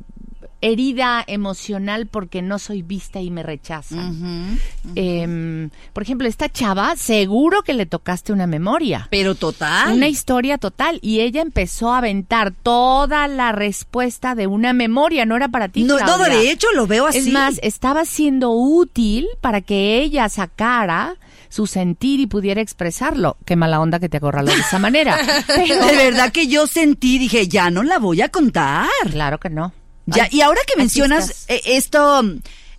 Herida 0.61 1.23
emocional 1.25 2.07
porque 2.07 2.41
no 2.41 2.59
soy 2.59 2.81
vista 2.81 3.19
y 3.19 3.31
me 3.31 3.43
rechazan. 3.43 4.59
Eh, 4.95 5.69
por 5.93 6.03
ejemplo, 6.03 6.27
esta 6.27 6.49
chava, 6.49 6.95
seguro 6.95 7.63
que 7.63 7.73
le 7.73 7.85
tocaste 7.85 8.31
una 8.31 8.47
memoria. 8.47 9.07
Pero 9.09 9.35
total. 9.35 9.93
Una 9.93 10.07
historia 10.07 10.57
total. 10.57 10.99
Y 11.01 11.21
ella 11.21 11.41
empezó 11.41 11.93
a 11.93 11.99
aventar 11.99 12.51
toda 12.51 13.27
la 13.27 13.51
respuesta 13.51 14.35
de 14.35 14.47
una 14.47 14.73
memoria. 14.73 15.25
No 15.25 15.35
era 15.35 15.47
para 15.47 15.69
ti. 15.69 15.83
no, 15.83 15.99
no, 15.99 16.17
de 16.17 16.51
hecho 16.51 16.67
lo 16.75 16.87
veo 16.87 17.07
así. 17.07 17.19
Es 17.19 17.27
más, 17.27 17.59
estaba 17.63 18.05
siendo 18.05 18.51
útil 18.51 19.27
para 19.41 19.61
que 19.61 20.01
ella 20.01 20.29
sacara 20.29 21.15
su 21.49 21.67
sentir 21.67 22.19
y 22.19 22.27
pudiera 22.27 22.61
expresarlo. 22.61 23.37
Qué 23.45 23.55
mala 23.55 23.79
onda 23.81 23.99
que 23.99 24.09
te 24.09 24.17
acorraló 24.17 24.53
de 24.53 24.61
esa 24.61 24.79
manera. 24.79 25.17
Pero, 25.47 25.85
de 25.85 25.95
verdad 25.95 26.31
que 26.31 26.47
yo 26.47 26.65
sentí, 26.65 27.17
dije, 27.17 27.47
ya 27.47 27.69
no 27.69 27.83
la 27.83 27.99
voy 27.99 28.21
a 28.21 28.29
contar. 28.29 28.87
claro 29.11 29.39
que 29.39 29.49
no. 29.49 29.73
Ya, 30.05 30.27
y 30.31 30.41
ahora 30.41 30.59
que 30.67 30.77
mencionas 30.77 31.45
eh, 31.47 31.61
esto, 31.65 32.23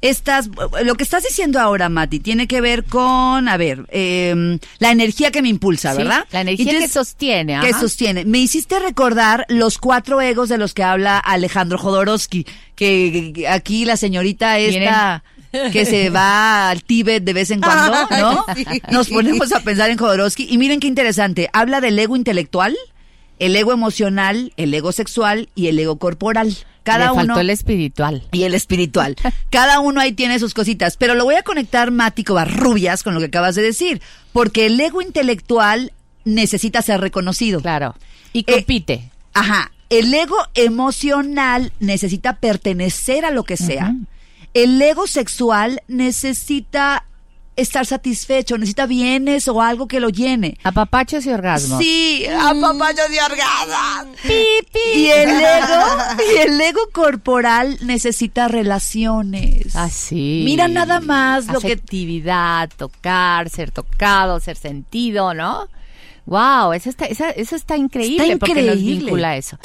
estas, 0.01 0.51
lo 0.85 0.95
que 0.97 1.05
estás 1.05 1.23
diciendo 1.23 1.61
ahora, 1.61 1.89
Mati, 1.89 2.19
tiene 2.19 2.49
que 2.49 2.61
ver 2.61 2.85
con, 2.85 3.49
a 3.49 3.57
ver, 3.57 3.87
eh, 3.91 4.59
la 4.81 4.91
energía 4.91 5.31
que 5.31 5.41
me 5.43 5.49
impulsa, 5.49 5.93
Sí, 5.93 5.99
¿verdad? 5.99 6.27
la 6.33 6.41
energía 6.41 6.65
Entonces, 6.73 6.91
que 6.91 6.93
sostiene, 6.93 7.61
Que 7.61 7.69
ajá. 7.69 7.81
sostiene. 7.81 8.25
Me 8.25 8.39
hiciste 8.39 8.81
recordar 8.81 9.47
los 9.49 9.79
cuatro 9.79 10.21
egos 10.21 10.49
de 10.49 10.59
los 10.59 10.75
que 10.75 10.83
habla 10.83 11.19
Alejandro 11.19 11.79
Jodorowsky, 11.79 12.45
que 12.75 13.47
aquí 13.49 13.85
la 13.85 13.97
señorita 13.97 14.59
esta 14.59 15.23
que 15.71 15.85
se 15.87 16.11
va 16.11 16.71
al 16.71 16.83
Tíbet 16.83 17.23
de 17.23 17.33
vez 17.35 17.51
en 17.51 17.61
cuando, 17.61 17.95
¿no? 18.19 18.45
Nos 18.91 19.09
ponemos 19.11 19.53
a 19.53 19.61
pensar 19.61 19.91
en 19.91 19.99
Jodorowsky 19.99 20.49
y 20.51 20.59
miren 20.59 20.81
qué 20.81 20.89
interesante, 20.89 21.49
habla 21.53 21.81
del 21.81 21.97
ego 21.99 22.17
intelectual, 22.17 22.77
el 23.39 23.55
ego 23.55 23.73
emocional, 23.73 24.53
el 24.57 24.75
ego 24.75 24.91
sexual 24.93 25.49
y 25.55 25.69
el 25.69 25.79
ego 25.79 25.99
corporal. 25.99 26.57
Cada 26.83 27.07
Le 27.07 27.11
uno 27.12 27.14
faltó 27.27 27.40
el 27.40 27.51
espiritual. 27.51 28.27
y 28.33 28.42
el 28.45 28.55
espiritual. 28.55 29.16
Cada 29.51 29.81
uno 29.81 30.01
ahí 30.01 30.12
tiene 30.12 30.38
sus 30.38 30.55
cositas, 30.55 30.97
pero 30.97 31.14
lo 31.14 31.25
voy 31.25 31.37
a 31.37 31.42
conectar, 31.42 31.90
Mati 31.90 32.25
Covarrubias, 32.25 33.03
con 33.03 33.14
lo 33.14 33.21
que 33.21 33.27
acabas 33.27 33.55
de 33.55 33.62
decir, 33.62 34.01
porque 34.33 34.66
el 34.66 34.81
ego 34.81 35.01
intelectual 35.03 35.92
necesita 36.25 36.83
ser 36.83 37.01
reconocido. 37.01 37.61
Claro. 37.61 37.95
Y 38.33 38.40
Eh, 38.40 38.45
compite. 38.55 39.11
Ajá. 39.35 39.71
El 39.90 40.12
ego 40.14 40.37
emocional 40.55 41.73
necesita 41.81 42.37
pertenecer 42.37 43.25
a 43.25 43.31
lo 43.31 43.45
que 43.45 43.57
sea. 43.57 43.95
El 44.55 44.81
ego 44.81 45.07
sexual 45.07 45.83
necesita 45.88 47.05
estar 47.57 47.85
satisfecho, 47.87 48.57
necesita 48.57 48.87
bienes 48.87 49.47
o 49.49 49.61
algo 49.61 49.87
que 49.87 50.01
lo 50.01 50.09
llene. 50.09 50.57
Apapachos 50.62 51.27
y 51.27 51.31
orgasmos. 51.31 51.79
Sí, 51.79 52.25
a 52.27 52.55
papayos 52.61 53.07
y 53.11 53.19
orgasmos. 53.19 54.17
Y 54.95 55.07
el 55.09 55.29
ego, 55.31 55.85
y 56.35 56.38
el 56.38 56.61
ego 56.61 56.81
corporal 56.93 57.79
necesita 57.83 58.49
relaciones. 58.49 59.77
Así. 59.77 60.43
Mira 60.45 60.69
nada 60.69 61.01
más 61.01 61.47
lo 61.47 61.61
que 61.61 61.67
Afectividad, 61.69 62.71
tocar, 62.77 63.49
ser 63.51 63.71
tocado, 63.71 64.41
ser 64.41 64.57
sentido, 64.57 65.35
¿no? 65.35 65.69
Wow, 66.25 66.73
eso 66.73 66.88
está, 66.88 67.07
esa- 67.07 67.31
eso 67.31 67.57
está 67.57 67.77
increíble, 67.77 68.33
Está 68.35 68.38
porque 68.47 68.62
nos 68.62 68.77
vincula 68.77 69.31
a 69.31 69.37
eso. 69.37 69.59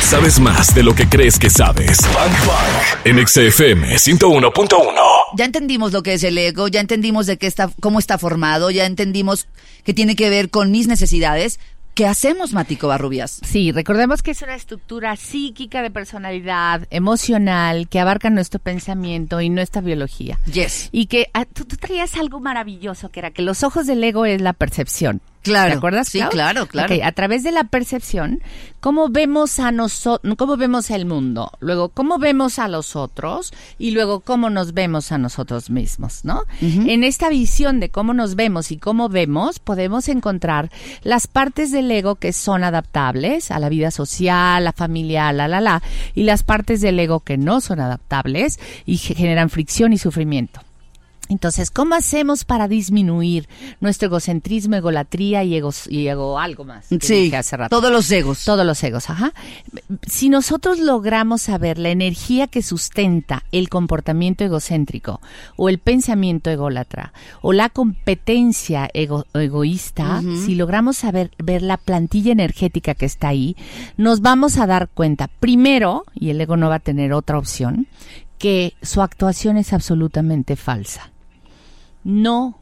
Sabes 0.00 0.38
más 0.38 0.74
de 0.74 0.82
lo 0.82 0.94
que 0.94 1.08
crees 1.08 1.38
que 1.38 1.50
sabes. 1.50 1.98
Bang 2.14 2.46
Bang. 2.46 3.04
En 3.04 3.26
XFM 3.26 3.96
101.1. 3.96 4.94
ya 5.36 5.44
entendimos 5.44 5.92
lo 5.92 6.02
que 6.02 6.14
es 6.14 6.24
el 6.24 6.38
ego, 6.38 6.68
ya 6.68 6.80
entendimos 6.80 7.26
de 7.26 7.36
qué 7.36 7.46
está, 7.46 7.70
cómo 7.80 7.98
está 7.98 8.16
formado, 8.16 8.70
ya 8.70 8.86
entendimos 8.86 9.48
que 9.84 9.94
tiene 9.94 10.16
que 10.16 10.30
ver 10.30 10.50
con 10.50 10.70
mis 10.70 10.86
necesidades, 10.86 11.58
¿Qué 11.96 12.06
hacemos, 12.06 12.52
Matico 12.52 12.88
Barrubias? 12.88 13.40
Sí, 13.42 13.72
recordemos 13.72 14.22
que 14.22 14.32
es 14.32 14.42
una 14.42 14.54
estructura 14.54 15.16
psíquica 15.16 15.80
de 15.80 15.90
personalidad, 15.90 16.86
emocional, 16.90 17.88
que 17.88 17.98
abarca 17.98 18.28
nuestro 18.28 18.60
pensamiento 18.60 19.40
y 19.40 19.48
nuestra 19.48 19.80
biología. 19.80 20.38
Yes. 20.44 20.90
Y 20.92 21.06
que 21.06 21.30
ah, 21.32 21.46
tú, 21.46 21.64
tú 21.64 21.76
traías 21.78 22.14
algo 22.16 22.38
maravilloso, 22.38 23.08
que 23.08 23.20
era 23.20 23.30
que 23.30 23.40
los 23.40 23.62
ojos 23.62 23.86
del 23.86 24.04
ego 24.04 24.26
es 24.26 24.42
la 24.42 24.52
percepción. 24.52 25.22
Claro. 25.46 25.72
¿Te 25.72 25.76
acuerdas? 25.78 26.08
Sí, 26.08 26.18
Clau? 26.18 26.30
claro, 26.30 26.66
claro. 26.66 26.94
Ok, 26.94 27.00
a 27.02 27.12
través 27.12 27.42
de 27.42 27.52
la 27.52 27.64
percepción, 27.64 28.40
¿cómo 28.80 29.08
vemos 29.08 29.58
a 29.58 29.72
nosotros, 29.72 30.34
cómo 30.36 30.56
vemos 30.56 30.90
el 30.90 31.06
mundo? 31.06 31.50
Luego, 31.60 31.88
¿cómo 31.88 32.18
vemos 32.18 32.58
a 32.58 32.68
los 32.68 32.96
otros? 32.96 33.52
Y 33.78 33.92
luego, 33.92 34.20
¿cómo 34.20 34.50
nos 34.50 34.74
vemos 34.74 35.12
a 35.12 35.18
nosotros 35.18 35.70
mismos, 35.70 36.24
no? 36.24 36.42
En 36.60 37.04
esta 37.04 37.28
visión 37.28 37.80
de 37.80 37.88
cómo 37.88 38.12
nos 38.14 38.34
vemos 38.34 38.70
y 38.70 38.76
cómo 38.78 39.08
vemos, 39.08 39.58
podemos 39.58 40.08
encontrar 40.08 40.70
las 41.02 41.26
partes 41.26 41.72
del 41.72 41.90
ego 41.90 42.16
que 42.16 42.32
son 42.32 42.64
adaptables 42.64 43.50
a 43.50 43.58
la 43.58 43.68
vida 43.68 43.90
social, 43.90 44.64
la 44.64 44.72
familia, 44.72 45.32
la, 45.32 45.48
la, 45.48 45.60
la, 45.60 45.82
y 46.14 46.24
las 46.24 46.42
partes 46.42 46.80
del 46.80 46.98
ego 46.98 47.20
que 47.20 47.36
no 47.38 47.60
son 47.60 47.80
adaptables 47.80 48.58
y 48.84 48.96
ge- 48.98 49.14
generan 49.14 49.50
fricción 49.50 49.92
y 49.92 49.98
sufrimiento. 49.98 50.60
Entonces, 51.28 51.70
¿cómo 51.70 51.94
hacemos 51.94 52.44
para 52.44 52.68
disminuir 52.68 53.48
nuestro 53.80 54.06
egocentrismo, 54.06 54.76
egolatría 54.76 55.42
y 55.44 55.54
ego, 55.56 55.70
y 55.88 56.06
ego 56.06 56.38
algo 56.38 56.64
más? 56.64 56.86
que 56.88 56.98
Sí, 57.00 57.14
dije 57.24 57.36
hace 57.36 57.56
rato? 57.56 57.74
todos 57.76 57.92
los 57.92 58.10
egos. 58.10 58.44
Todos 58.44 58.64
los 58.66 58.82
egos, 58.84 59.10
ajá. 59.10 59.32
Si 60.06 60.28
nosotros 60.28 60.78
logramos 60.78 61.42
saber 61.42 61.78
la 61.78 61.90
energía 61.90 62.46
que 62.46 62.62
sustenta 62.62 63.44
el 63.52 63.68
comportamiento 63.68 64.44
egocéntrico 64.44 65.20
o 65.56 65.68
el 65.68 65.78
pensamiento 65.78 66.50
ególatra 66.50 67.12
o 67.42 67.52
la 67.52 67.68
competencia 67.70 68.88
ego- 68.94 69.26
egoísta, 69.34 70.22
si 70.44 70.54
logramos 70.54 70.96
saber 70.96 71.30
ver 71.38 71.62
la 71.62 71.76
plantilla 71.76 72.32
energética 72.32 72.94
que 72.94 73.06
está 73.06 73.28
ahí, 73.28 73.56
nos 73.96 74.20
vamos 74.20 74.58
a 74.58 74.66
dar 74.66 74.88
cuenta, 74.88 75.28
primero, 75.40 76.04
y 76.14 76.30
el 76.30 76.40
ego 76.40 76.56
no 76.56 76.68
va 76.68 76.76
a 76.76 76.80
tener 76.80 77.12
otra 77.12 77.38
opción, 77.38 77.86
que 78.38 78.74
su 78.82 79.02
actuación 79.02 79.56
es 79.56 79.72
absolutamente 79.72 80.56
falsa. 80.56 81.10
No 82.06 82.60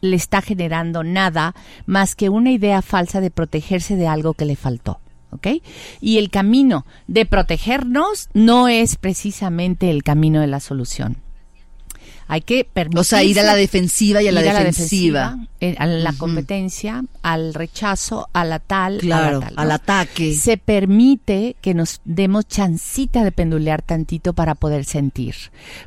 le 0.00 0.16
está 0.16 0.42
generando 0.42 1.04
nada 1.04 1.54
más 1.86 2.16
que 2.16 2.28
una 2.28 2.50
idea 2.50 2.82
falsa 2.82 3.20
de 3.20 3.30
protegerse 3.30 3.94
de 3.94 4.08
algo 4.08 4.34
que 4.34 4.46
le 4.46 4.56
faltó. 4.56 5.00
¿Ok? 5.30 5.46
Y 6.00 6.18
el 6.18 6.30
camino 6.30 6.86
de 7.06 7.24
protegernos 7.24 8.30
no 8.32 8.66
es 8.66 8.96
precisamente 8.96 9.90
el 9.90 10.02
camino 10.02 10.40
de 10.40 10.48
la 10.48 10.58
solución. 10.58 11.18
Hay 12.28 12.42
que 12.42 12.64
permitir. 12.64 12.98
O 13.00 13.04
sea, 13.04 13.22
ir 13.24 13.40
a 13.40 13.42
la 13.42 13.54
defensiva 13.56 14.22
y 14.22 14.28
a 14.28 14.32
la 14.32 14.42
defensiva. 14.42 15.38
eh, 15.60 15.74
a 15.78 15.86
la 15.86 16.12
competencia, 16.12 17.02
al 17.22 17.52
rechazo, 17.54 18.28
a 18.32 18.44
la 18.44 18.58
tal, 18.60 18.98
Claro, 18.98 19.38
a 19.38 19.40
la 19.40 19.46
tal. 19.46 19.54
al 19.56 19.68
¿no? 19.68 19.74
ataque. 19.74 20.34
Se 20.34 20.56
permite 20.58 21.56
que 21.60 21.74
nos 21.74 22.00
demos 22.04 22.46
chancita 22.46 23.24
de 23.24 23.32
pendulear 23.32 23.82
tantito 23.82 24.34
para 24.34 24.54
poder 24.54 24.84
sentir, 24.84 25.34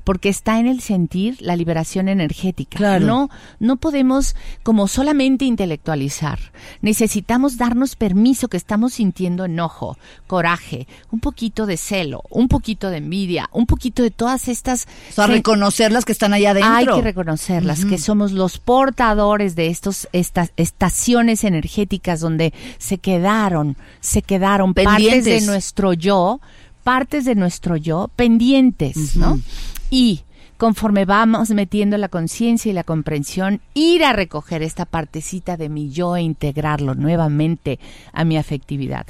porque 0.03 0.29
está 0.29 0.59
en 0.59 0.67
el 0.67 0.81
sentir 0.81 1.37
la 1.41 1.55
liberación 1.55 2.09
energética. 2.09 2.77
Claro. 2.77 3.05
No, 3.05 3.29
no 3.59 3.77
podemos 3.77 4.35
como 4.63 4.87
solamente 4.87 5.45
intelectualizar. 5.45 6.39
Necesitamos 6.81 7.57
darnos 7.57 7.95
permiso 7.95 8.47
que 8.47 8.57
estamos 8.57 8.93
sintiendo 8.95 9.45
enojo, 9.45 9.97
coraje, 10.27 10.87
un 11.11 11.19
poquito 11.19 11.65
de 11.65 11.77
celo, 11.77 12.23
un 12.29 12.47
poquito 12.47 12.89
de 12.89 12.97
envidia, 12.97 13.47
un 13.53 13.65
poquito 13.67 14.03
de 14.03 14.11
todas 14.11 14.47
estas 14.47 14.87
O 15.11 15.13
sea, 15.13 15.27
reconocer 15.27 15.91
las 15.91 16.03
que 16.03 16.11
están 16.11 16.30
allá 16.33 16.51
adentro. 16.51 16.71
hay 16.71 16.85
que 16.85 17.01
reconocerlas, 17.01 17.85
que 17.85 17.97
somos 17.97 18.31
los 18.31 18.57
portadores 18.57 19.55
de 19.55 19.67
estos 19.67 20.07
estas 20.11 20.51
estaciones 20.57 21.43
energéticas 21.43 22.19
donde 22.19 22.53
se 22.77 22.97
quedaron, 22.97 23.77
se 23.99 24.21
quedaron 24.21 24.73
partes 24.73 24.95
Pendientes. 24.95 25.25
de 25.25 25.51
nuestro 25.51 25.93
yo, 25.93 26.41
partes 26.83 27.25
de 27.25 27.35
nuestro 27.35 27.75
yo 27.75 28.09
pendientes, 28.15 29.15
¿no? 29.15 29.39
Y 29.89 30.21
conforme 30.57 31.05
vamos 31.05 31.49
metiendo 31.49 31.97
la 31.97 32.07
conciencia 32.09 32.69
y 32.69 32.73
la 32.73 32.83
comprensión, 32.83 33.61
ir 33.73 34.03
a 34.03 34.13
recoger 34.13 34.61
esta 34.61 34.85
partecita 34.85 35.57
de 35.57 35.69
mi 35.69 35.89
yo 35.89 36.15
e 36.15 36.21
integrarlo 36.21 36.93
nuevamente 36.93 37.79
a 38.13 38.23
mi 38.23 38.37
afectividad 38.37 39.05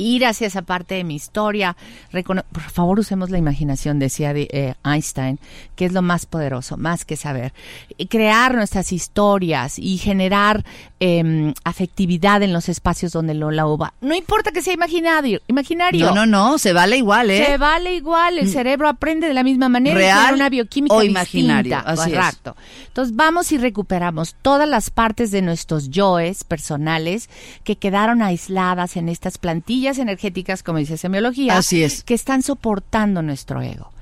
ir 0.00 0.24
hacia 0.26 0.46
esa 0.46 0.62
parte 0.62 0.94
de 0.96 1.04
mi 1.04 1.14
historia. 1.16 1.76
recono- 2.12 2.44
Por 2.52 2.62
favor, 2.62 2.98
usemos 2.98 3.30
la 3.30 3.38
imaginación, 3.38 3.98
decía 3.98 4.32
de, 4.32 4.48
eh, 4.52 4.74
Einstein, 4.84 5.38
que 5.76 5.84
es 5.84 5.92
lo 5.92 6.02
más 6.02 6.26
poderoso, 6.26 6.76
más 6.76 7.04
que 7.04 7.16
saber. 7.16 7.52
Y 7.96 8.06
crear 8.06 8.54
nuestras 8.54 8.92
historias 8.92 9.78
y 9.78 9.98
generar 9.98 10.64
em, 11.02 11.54
afectividad 11.64 12.42
en 12.42 12.52
los 12.52 12.68
espacios 12.68 13.12
donde 13.12 13.32
lo 13.34 13.50
la 13.50 13.66
uva. 13.66 13.94
No 14.02 14.14
importa 14.14 14.52
que 14.52 14.60
sea 14.62 14.74
imaginario. 14.74 15.40
imaginario. 15.48 16.06
No, 16.06 16.14
no, 16.14 16.26
no, 16.26 16.58
se 16.58 16.72
vale 16.74 16.98
igual, 16.98 17.30
¿eh? 17.30 17.46
Se 17.46 17.56
vale 17.58 17.94
igual, 17.94 18.38
el 18.38 18.48
cerebro 18.50 18.86
aprende 18.88 19.26
de 19.26 19.32
la 19.34 19.42
misma 19.42 19.68
manera, 19.70 19.96
Real 19.96 20.34
una 20.34 20.48
bioquímica 20.50 20.94
o 20.94 21.02
imaginario, 21.02 21.78
así. 21.84 22.10
Correcto. 22.12 22.54
Entonces 22.88 23.16
vamos 23.16 23.50
y 23.52 23.56
recuperamos 23.58 24.36
todas 24.42 24.68
las 24.68 24.90
partes 24.90 25.30
de 25.30 25.40
nuestros 25.42 25.88
yoes 25.90 26.44
personales 26.44 27.30
que 27.64 27.76
quedaron 27.76 28.20
aisladas 28.22 28.96
en 28.96 29.08
estas 29.08 29.38
plantillas 29.38 29.89
energéticas, 29.98 30.62
como 30.62 30.78
dice 30.78 30.96
semiología, 30.96 31.56
Así 31.56 31.82
es. 31.82 32.02
que 32.04 32.14
están 32.14 32.42
soportando 32.42 33.22
nuestro 33.22 33.60
ego. 33.62 33.92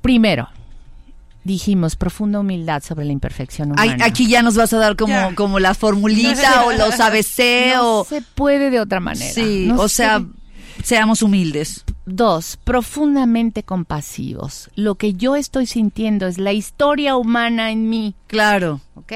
Primero, 0.00 0.48
dijimos 1.44 1.96
profunda 1.96 2.40
humildad 2.40 2.82
sobre 2.82 3.04
la 3.04 3.12
imperfección 3.12 3.72
Ay, 3.76 3.88
humana. 3.90 4.04
aquí 4.06 4.28
ya 4.28 4.42
nos 4.42 4.56
vas 4.56 4.72
a 4.72 4.78
dar 4.78 4.96
como, 4.96 5.34
como 5.34 5.58
la 5.58 5.74
formulita 5.74 6.64
o 6.66 6.72
los 6.72 6.98
ABC 7.00 7.74
no 7.74 8.00
o... 8.00 8.04
se 8.04 8.22
puede 8.22 8.70
de 8.70 8.80
otra 8.80 9.00
manera. 9.00 9.32
Sí, 9.32 9.66
No 9.68 9.80
o 9.82 9.88
se 9.88 9.96
sea, 9.96 10.24
seamos 10.82 11.22
humildes. 11.22 11.84
Dos, 12.04 12.58
profundamente 12.64 13.62
compasivos. 13.62 14.70
Lo 14.74 14.96
que 14.96 15.14
yo 15.14 15.36
estoy 15.36 15.66
sintiendo 15.66 16.26
es 16.26 16.38
la 16.38 16.52
historia 16.52 17.16
humana 17.16 17.70
en 17.70 17.88
mí, 17.88 18.14
Claro. 18.26 18.80
¿ok? 18.94 19.12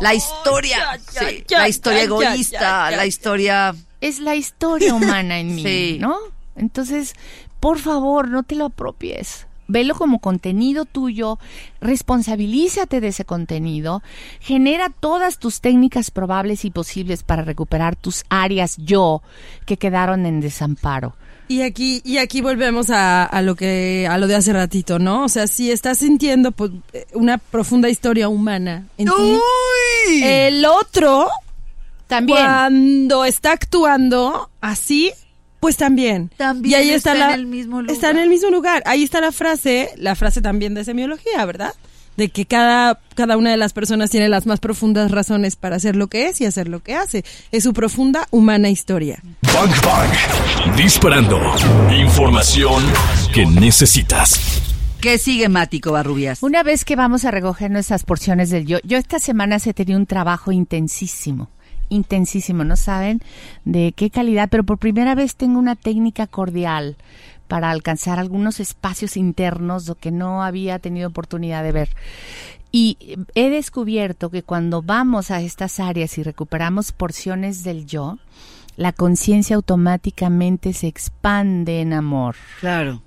La 0.00 0.14
historia. 0.14 0.98
ya, 1.12 1.28
sí, 1.28 1.44
ya, 1.48 1.58
la 1.60 1.68
historia 1.68 1.98
ya, 2.00 2.04
ya, 2.04 2.06
egoísta, 2.06 2.60
ya, 2.60 2.90
ya. 2.90 2.96
la 2.96 3.06
historia... 3.06 3.74
Es 4.00 4.18
la 4.20 4.34
historia 4.36 4.94
humana 4.94 5.38
en 5.40 5.54
mí, 5.56 5.62
Sí. 5.62 5.98
¿no? 6.00 6.16
Entonces, 6.56 7.14
por 7.60 7.78
favor, 7.78 8.28
no 8.28 8.42
te 8.42 8.54
lo 8.54 8.66
apropies. 8.66 9.46
Velo 9.68 9.94
como 9.94 10.18
contenido 10.18 10.84
tuyo, 10.84 11.38
responsabilízate 11.80 13.00
de 13.00 13.08
ese 13.08 13.24
contenido, 13.24 14.02
genera 14.40 14.88
todas 14.88 15.38
tus 15.38 15.60
técnicas 15.60 16.10
probables 16.10 16.64
y 16.64 16.70
posibles 16.70 17.22
para 17.22 17.42
recuperar 17.42 17.94
tus 17.94 18.24
áreas 18.30 18.76
yo 18.78 19.22
que 19.66 19.76
quedaron 19.76 20.26
en 20.26 20.40
desamparo. 20.40 21.14
Y 21.46 21.62
aquí, 21.62 22.00
y 22.04 22.18
aquí 22.18 22.40
volvemos 22.40 22.90
a, 22.90 23.24
a 23.24 23.42
lo 23.42 23.54
que, 23.54 24.08
a 24.10 24.18
lo 24.18 24.26
de 24.26 24.36
hace 24.36 24.52
ratito, 24.52 24.98
¿no? 24.98 25.24
O 25.24 25.28
sea, 25.28 25.46
si 25.46 25.70
estás 25.70 25.98
sintiendo 25.98 26.52
pues, 26.52 26.70
eh, 26.92 27.06
una 27.12 27.38
profunda 27.38 27.88
historia 27.88 28.28
humana 28.28 28.86
en 28.98 29.06
ti, 29.06 29.38
el 30.24 30.64
otro, 30.64 31.28
También. 32.10 32.38
cuando 32.38 33.24
está 33.24 33.52
actuando 33.52 34.50
así, 34.60 35.12
pues 35.60 35.76
también. 35.76 36.30
También 36.36 36.72
y 36.72 36.74
ahí 36.74 36.90
está 36.90 37.12
está, 37.12 37.28
la, 37.28 37.34
en 37.34 37.40
el 37.40 37.46
mismo 37.46 37.80
lugar. 37.80 37.94
Está 37.94 38.10
en 38.10 38.18
el 38.18 38.28
mismo 38.28 38.50
lugar. 38.50 38.82
Ahí 38.84 39.04
está 39.04 39.20
la 39.20 39.30
frase, 39.30 39.90
la 39.96 40.16
frase 40.16 40.42
también 40.42 40.74
de 40.74 40.84
semiología, 40.84 41.44
¿verdad? 41.46 41.72
De 42.16 42.28
que 42.30 42.46
cada, 42.46 42.98
cada 43.14 43.36
una 43.36 43.52
de 43.52 43.56
las 43.56 43.72
personas 43.72 44.10
tiene 44.10 44.28
las 44.28 44.44
más 44.44 44.58
profundas 44.58 45.12
razones 45.12 45.54
para 45.54 45.76
hacer 45.76 45.94
lo 45.94 46.08
que 46.08 46.26
es 46.26 46.40
y 46.40 46.46
hacer 46.46 46.68
lo 46.68 46.80
que 46.80 46.96
hace. 46.96 47.24
Es 47.52 47.62
su 47.62 47.72
profunda 47.72 48.26
humana 48.32 48.70
historia. 48.70 49.22
Bang 49.42 49.70
Bang. 49.84 50.76
Disparando. 50.76 51.38
Información 51.96 52.82
que 53.32 53.46
necesitas. 53.46 54.60
¿Qué 55.00 55.16
sigue, 55.16 55.48
Mático 55.48 55.92
Barrubias? 55.92 56.42
Una 56.42 56.62
vez 56.62 56.84
que 56.84 56.94
vamos 56.94 57.24
a 57.24 57.30
recoger 57.30 57.70
nuestras 57.70 58.04
porciones 58.04 58.50
del 58.50 58.66
yo, 58.66 58.78
yo 58.84 58.98
esta 58.98 59.18
semana 59.18 59.58
se 59.58 59.72
tenía 59.72 59.96
un 59.96 60.04
trabajo 60.04 60.52
intensísimo, 60.52 61.48
intensísimo, 61.90 62.64
no 62.64 62.76
saben 62.76 63.20
de 63.64 63.92
qué 63.92 64.08
calidad, 64.08 64.48
pero 64.50 64.64
por 64.64 64.78
primera 64.78 65.14
vez 65.14 65.36
tengo 65.36 65.58
una 65.58 65.76
técnica 65.76 66.26
cordial 66.26 66.96
para 67.48 67.70
alcanzar 67.70 68.18
algunos 68.18 68.60
espacios 68.60 69.16
internos 69.16 69.92
que 70.00 70.10
no 70.10 70.42
había 70.42 70.78
tenido 70.78 71.08
oportunidad 71.08 71.62
de 71.62 71.72
ver. 71.72 71.88
Y 72.72 73.18
he 73.34 73.50
descubierto 73.50 74.30
que 74.30 74.44
cuando 74.44 74.80
vamos 74.80 75.30
a 75.32 75.40
estas 75.40 75.80
áreas 75.80 76.16
y 76.16 76.22
recuperamos 76.22 76.92
porciones 76.92 77.64
del 77.64 77.86
yo, 77.86 78.18
la 78.76 78.92
conciencia 78.92 79.56
automáticamente 79.56 80.72
se 80.72 80.86
expande 80.86 81.80
en 81.80 81.92
amor 81.92 82.36
Claro. 82.60 83.02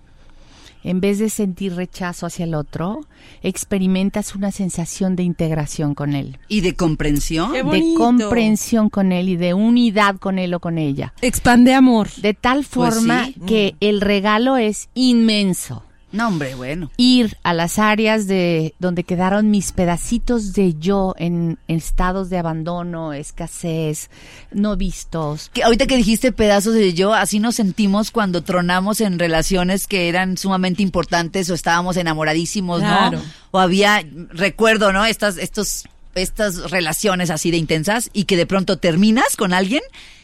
En 0.84 1.02
vez 1.02 1.19
de 1.19 1.30
sentir 1.30 1.76
rechazo 1.76 2.26
hacia 2.26 2.46
el 2.46 2.56
otro, 2.56 3.02
experimentas 3.41 4.36
una 4.36 4.52
sensación 4.52 5.15
de 5.15 5.24
integración 5.24 5.96
con 5.96 6.13
él, 6.13 6.38
¿Y 6.48 6.62
de 6.62 6.76
comprensión? 6.76 7.52
Qué 7.54 7.63
de 7.63 7.93
comprensión 7.96 8.89
con 8.89 9.12
él 9.12 9.30
y 9.30 9.36
de 9.36 9.54
unidad 9.54 10.17
con 10.17 10.39
él 10.39 10.54
o 10.54 10.60
con 10.60 10.78
ella. 10.78 11.13
Expande 11.22 11.74
amor. 11.74 12.10
De 12.22 12.34
tal 12.34 12.65
Pues 12.72 12.93
forma 12.96 13.26
sí. 13.26 13.36
que 13.46 13.76
el 13.80 14.02
regalo 14.02 14.58
es 14.58 14.89
inmenso. 14.93 15.84
No, 16.13 16.28
hombre, 16.28 16.54
bueno. 16.54 16.91
Ir 16.95 17.38
a 17.41 17.54
las 17.54 17.80
áreas 17.80 18.28
de 18.28 18.76
donde 18.78 19.04
quedaron 19.04 19.49
mis 19.49 19.71
pedacitos 19.71 20.54
de 20.54 20.76
yo 20.76 21.15
en, 21.17 21.58
en 21.67 21.78
estados 21.78 22.30
de 22.30 22.38
abandono, 22.38 23.13
escasez, 23.13 24.12
no 24.52 24.78
vistos. 24.78 25.49
Que 25.54 25.63
ahorita 25.63 25.88
que 25.88 25.97
dijiste 25.97 26.32
pedazos 26.32 26.76
de 26.76 26.93
yo, 26.93 27.15
así 27.15 27.39
nos 27.39 27.56
sentimos 27.56 28.12
cuando 28.12 28.43
tronamos 28.43 29.02
en 29.02 29.17
relaciones 29.17 29.88
que 29.88 30.08
eran 30.08 30.38
sumamente 30.38 30.84
importantes 30.84 31.49
o 31.49 31.56
estábamos 31.56 31.97
enamoradísimos, 31.97 32.80
Claro. 32.82 33.17
¿no? 33.17 33.23
O 33.49 33.60
había, 33.60 34.04
recuerdo, 34.30 34.93
¿no? 34.93 35.06
Estas, 35.06 35.38
estos, 35.38 35.86
estas 36.15 36.71
relaciones 36.71 37.30
así 37.30 37.52
de 37.52 37.58
intensas 37.58 38.10
y 38.13 38.26
que 38.26 38.38
de 38.38 38.45
pronto 38.45 38.78
terminas 38.78 39.36
con 39.36 39.54
alguien 39.54 39.82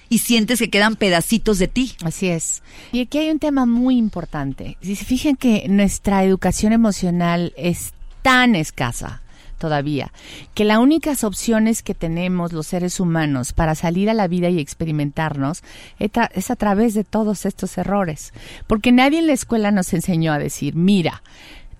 y 0.09 0.19
sientes 0.19 0.59
que 0.59 0.69
quedan 0.69 0.95
pedacitos 0.95 1.59
de 1.59 1.67
ti. 1.67 1.93
Así 2.03 2.27
es. 2.27 2.61
Y 2.91 3.01
aquí 3.01 3.19
hay 3.19 3.29
un 3.29 3.39
tema 3.39 3.65
muy 3.65 3.97
importante. 3.97 4.77
Si 4.81 4.95
se 4.95 5.05
fijan 5.05 5.35
que 5.35 5.67
nuestra 5.69 6.23
educación 6.23 6.73
emocional 6.73 7.53
es 7.55 7.93
tan 8.21 8.55
escasa 8.55 9.21
todavía, 9.59 10.11
que 10.55 10.63
las 10.63 10.79
únicas 10.79 11.23
opciones 11.23 11.83
que 11.83 11.93
tenemos 11.93 12.53
los 12.53 12.65
seres 12.65 12.99
humanos 12.99 13.51
para 13.53 13.75
salir 13.75 14.09
a 14.09 14.13
la 14.13 14.27
vida 14.27 14.49
y 14.49 14.59
experimentarnos 14.59 15.63
es 15.99 16.49
a, 16.49 16.55
través 16.55 16.93
de 16.93 17.03
todos 17.03 17.45
estos 17.45 17.77
errores. 17.77 18.33
Porque 18.67 18.91
nadie 18.91 19.19
en 19.19 19.27
la 19.27 19.33
escuela 19.33 19.71
nos 19.71 19.93
enseñó 19.93 20.31
a 20.31 20.39
decir, 20.39 20.75
mira, 20.75 21.21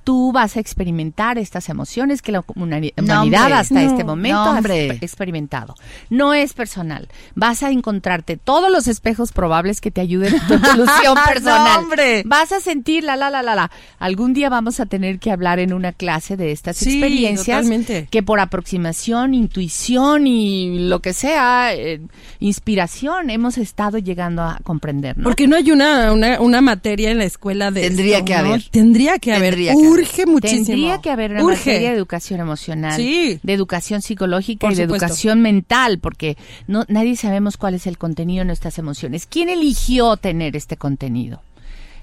tú 0.03 0.31
vas 0.31 0.57
a 0.57 0.59
experimentar 0.59 1.38
estas 1.38 1.69
emociones 1.69 2.21
que 2.21 2.31
la 2.31 2.43
No, 2.55 2.63
humanidad 2.63 3.21
hombre. 3.21 3.35
hasta 3.53 3.73
No, 3.75 3.79
este 3.81 4.03
momento 4.03 4.43
no, 4.45 4.51
ha 4.51 4.93
experimentado. 5.01 5.75
No 6.09 6.33
es 6.33 6.53
personal. 6.53 7.07
Vas 7.35 7.63
a 7.63 7.69
encontrarte 7.71 8.38
todos 8.38 8.71
los 8.71 8.88
espejos 8.88 9.31
probables 9.31 9.81
que 9.81 9.91
te 9.91 10.01
ayuden 10.01 10.33
en 10.35 10.47
tu 10.47 10.53
evolución 10.65 11.15
personal. 11.27 11.79
hombre. 11.79 12.23
Vas 12.25 12.51
a 12.51 12.59
sentir 12.59 13.03
la 13.03 13.15
la 13.15 13.29
la 13.29 13.43
la 13.43 13.55
la. 13.55 13.71
Algún 13.99 14.33
día 14.33 14.49
vamos 14.49 14.79
a 14.79 14.85
tener 14.85 15.19
que 15.19 15.31
hablar 15.31 15.59
en 15.59 15.73
una 15.73 15.91
clase 15.93 16.38
de 16.38 16.51
estas 16.51 16.77
Sí, 16.77 16.91
experiencias 16.99 17.57
totalmente. 17.63 18.07
que 18.09 18.23
por 18.23 18.39
aproximación, 18.39 19.33
intuición 19.33 20.27
y 20.27 20.88
lo 20.88 20.99
que 21.01 21.13
sea, 21.13 21.73
eh, 21.75 22.01
inspiración 22.39 23.29
hemos 23.29 23.57
estado 23.57 23.97
llegando 23.97 24.41
a 24.41 24.59
comprender. 24.63 25.15
Porque 25.21 25.47
no 25.47 25.55
hay 25.55 25.71
una, 25.71 26.12
una, 26.12 26.39
una 26.41 26.62
materia 26.62 27.12
en 27.12 27.17
la 27.19 27.25
escuela 27.25 27.69
de 27.71 27.81
Tendría 27.81 28.15
esto, 28.17 28.25
que 28.25 28.33
¿no? 28.33 28.39
haber. 28.39 28.63
Tendría 28.69 29.19
que 29.19 29.33
haber. 29.33 29.41
Tendría 29.41 29.69
que 29.69 29.83
haber. 29.83 29.98
Urge 30.01 30.25
muchísimo. 30.25 30.65
Tendría 30.65 31.01
que 31.01 31.09
haber 31.12 31.31
una 31.31 31.43
Urge. 31.43 31.57
materia 31.71 31.89
de 31.91 31.95
educación 31.97 32.39
emocional, 32.39 32.95
Sí. 32.95 33.39
de 33.43 33.53
educación 33.53 34.01
psicológica 34.01 34.67
Por 34.67 34.73
y 34.73 34.75
de 34.75 34.83
supuesto. 34.83 35.05
educación 35.05 35.41
mental, 35.41 35.99
porque 35.99 36.38
no 36.67 36.85
nadie 36.88 37.15
sabemos 37.15 37.57
cuál 37.57 37.73
es 37.75 37.88
el 37.88 37.97
contenido 37.97 38.41
de 38.41 38.45
nuestras 38.45 38.77
emociones. 38.77 39.25
¿Quién 39.25 39.49
eligió 39.49 40.17
tener 40.17 40.55
este 40.55 40.77
contenido? 40.77 41.41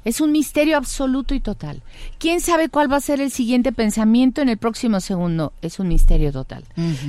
Es 0.06 0.20
un 0.20 0.30
misterio 0.30 0.76
absoluto 0.76 1.34
y 1.34 1.40
total. 1.40 1.82
¿Quién 2.18 2.40
sabe 2.40 2.68
cuál 2.68 2.90
va 2.90 2.96
a 2.96 3.00
ser 3.00 3.20
el 3.20 3.32
siguiente 3.32 3.72
pensamiento 3.72 4.40
en 4.40 4.48
el 4.48 4.56
próximo 4.56 5.00
segundo? 5.00 5.52
Es 5.62 5.80
un 5.80 5.88
misterio 5.88 6.30
total. 6.30 6.62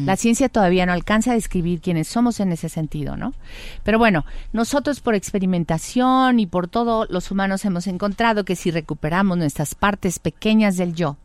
La 0.03 0.15
ciencia 0.15 0.49
todavía 0.49 0.87
no 0.87 0.93
alcanza 0.93 1.29
a 1.29 1.35
describir 1.35 1.79
quiénes 1.79 2.07
somos 2.07 2.39
en 2.39 2.51
ese 2.51 2.69
sentido, 2.69 3.15
¿no? 3.15 3.35
Pero 3.83 3.99
bueno, 3.99 4.25
nosotros 4.51 4.99
por 4.99 5.13
experimentación 5.13 6.39
y 6.39 6.47
por 6.47 6.67
todo, 6.67 7.05
los 7.11 7.29
humanos 7.29 7.65
hemos 7.65 7.85
encontrado 7.85 8.45
que 8.45 8.55
si 8.55 8.71
recuperamos 8.71 9.37
nuestras 9.37 9.75
partes 9.75 10.17
pequeñas 10.17 10.75
del 10.75 10.95
yo, 10.95 11.17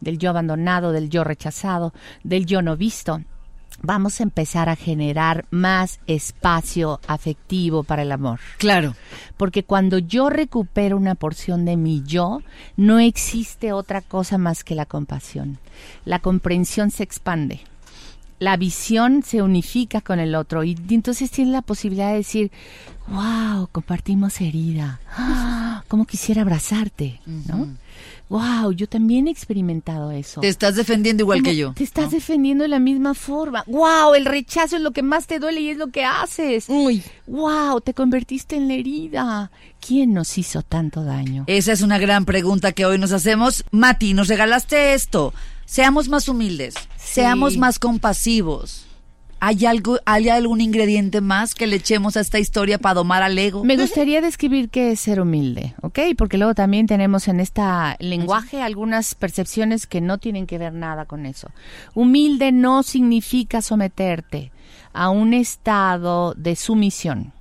del 0.00 0.16
yo 0.16 0.30
abandonado, 0.30 0.92
del 0.92 1.10
yo 1.10 1.24
rechazado, 1.24 1.92
del 2.22 2.46
yo 2.46 2.62
no 2.62 2.76
visto, 2.76 3.20
vamos 3.82 4.20
a 4.20 4.22
empezar 4.22 4.68
a 4.68 4.76
generar 4.76 5.46
más 5.50 6.00
espacio 6.06 7.00
afectivo 7.06 7.82
para 7.82 8.02
el 8.02 8.12
amor. 8.12 8.40
Claro. 8.58 8.94
Porque 9.36 9.64
cuando 9.64 9.98
yo 9.98 10.30
recupero 10.30 10.96
una 10.96 11.14
porción 11.14 11.64
de 11.64 11.76
mi 11.76 12.02
yo, 12.02 12.42
no 12.76 12.98
existe 12.98 13.72
otra 13.72 14.00
cosa 14.00 14.38
más 14.38 14.64
que 14.64 14.74
la 14.74 14.86
compasión. 14.86 15.58
La 16.04 16.18
comprensión 16.18 16.90
se 16.90 17.02
expande. 17.02 17.60
La 18.38 18.56
visión 18.56 19.22
se 19.22 19.42
unifica 19.42 20.00
con 20.00 20.18
el 20.18 20.34
otro 20.34 20.64
y 20.64 20.74
entonces 20.88 21.30
tiene 21.30 21.50
la 21.52 21.60
posibilidad 21.60 22.08
de 22.08 22.16
decir, 22.16 22.50
wow, 23.08 23.68
compartimos 23.70 24.40
herida, 24.40 24.98
¡Ah! 25.14 25.84
cómo 25.88 26.06
quisiera 26.06 26.40
abrazarte, 26.40 27.20
¿no? 27.26 27.76
Wow, 28.30 28.70
yo 28.70 28.88
también 28.88 29.26
he 29.26 29.32
experimentado 29.32 30.12
eso. 30.12 30.40
Te 30.40 30.46
estás 30.46 30.76
defendiendo 30.76 31.24
igual 31.24 31.42
que 31.42 31.50
¿Cómo 31.50 31.58
yo. 31.58 31.72
Te 31.74 31.82
estás 31.82 32.04
¿no? 32.04 32.10
defendiendo 32.12 32.62
de 32.62 32.68
la 32.68 32.78
misma 32.78 33.14
forma. 33.14 33.64
Wow, 33.66 34.14
el 34.14 34.24
rechazo 34.24 34.76
es 34.76 34.82
lo 34.82 34.92
que 34.92 35.02
más 35.02 35.26
te 35.26 35.40
duele 35.40 35.60
y 35.60 35.70
es 35.70 35.76
lo 35.76 35.88
que 35.88 36.04
haces. 36.04 36.66
Uy, 36.68 37.02
Wow, 37.26 37.80
te 37.80 37.92
convertiste 37.92 38.54
en 38.54 38.68
la 38.68 38.74
herida. 38.74 39.50
¿Quién 39.84 40.14
nos 40.14 40.38
hizo 40.38 40.62
tanto 40.62 41.02
daño? 41.02 41.42
Esa 41.48 41.72
es 41.72 41.82
una 41.82 41.98
gran 41.98 42.24
pregunta 42.24 42.70
que 42.70 42.86
hoy 42.86 42.98
nos 42.98 43.10
hacemos. 43.10 43.64
Mati, 43.72 44.14
nos 44.14 44.28
regalaste 44.28 44.94
esto. 44.94 45.34
Seamos 45.64 46.08
más 46.08 46.28
humildes, 46.28 46.74
seamos 46.96 47.56
más 47.56 47.80
compasivos. 47.80 48.86
¿Hay 49.42 49.64
algo, 49.64 49.98
hay 50.04 50.28
algún 50.28 50.60
ingrediente 50.60 51.22
más 51.22 51.54
que 51.54 51.66
le 51.66 51.76
echemos 51.76 52.16
a 52.18 52.20
esta 52.20 52.38
historia 52.38 52.76
para 52.76 52.94
domar 52.94 53.22
al 53.22 53.38
ego? 53.38 53.64
Me 53.64 53.78
gustaría 53.78 54.20
describir 54.20 54.68
qué 54.68 54.92
es 54.92 55.00
ser 55.00 55.18
humilde, 55.18 55.74
¿ok? 55.80 55.98
Porque 56.18 56.36
luego 56.36 56.54
también 56.54 56.86
tenemos 56.86 57.26
en 57.26 57.40
este 57.40 57.62
lenguaje 58.00 58.60
algunas 58.60 59.14
percepciones 59.14 59.86
que 59.86 60.02
no 60.02 60.18
tienen 60.18 60.46
que 60.46 60.58
ver 60.58 60.74
nada 60.74 61.06
con 61.06 61.24
eso. 61.24 61.50
Humilde 61.94 62.52
no 62.52 62.82
significa 62.82 63.62
someterte 63.62 64.52
a 64.92 65.08
un 65.08 65.32
estado 65.32 66.34
de 66.34 66.54
sumisión. 66.54 67.32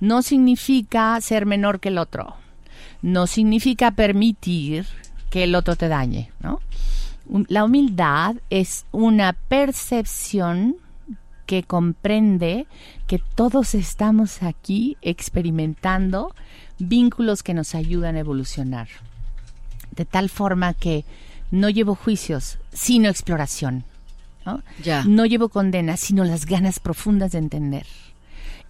No 0.00 0.22
significa 0.22 1.20
ser 1.20 1.44
menor 1.44 1.78
que 1.78 1.90
el 1.90 1.98
otro. 1.98 2.36
No 3.02 3.26
significa 3.26 3.90
permitir 3.90 4.86
que 5.28 5.44
el 5.44 5.54
otro 5.54 5.76
te 5.76 5.88
dañe, 5.88 6.30
¿no? 6.40 6.60
La 7.48 7.64
humildad 7.64 8.36
es 8.48 8.86
una 8.92 9.34
percepción 9.34 10.76
que 11.52 11.62
comprende 11.62 12.66
que 13.06 13.18
todos 13.18 13.74
estamos 13.74 14.42
aquí 14.42 14.96
experimentando 15.02 16.34
vínculos 16.78 17.42
que 17.42 17.52
nos 17.52 17.74
ayudan 17.74 18.16
a 18.16 18.20
evolucionar. 18.20 18.88
De 19.94 20.06
tal 20.06 20.30
forma 20.30 20.72
que 20.72 21.04
no 21.50 21.68
llevo 21.68 21.94
juicios, 21.94 22.56
sino 22.72 23.10
exploración. 23.10 23.84
¿no? 24.46 24.62
Ya. 24.82 25.04
No 25.04 25.26
llevo 25.26 25.50
condenas, 25.50 26.00
sino 26.00 26.24
las 26.24 26.46
ganas 26.46 26.80
profundas 26.80 27.32
de 27.32 27.40
entender. 27.40 27.86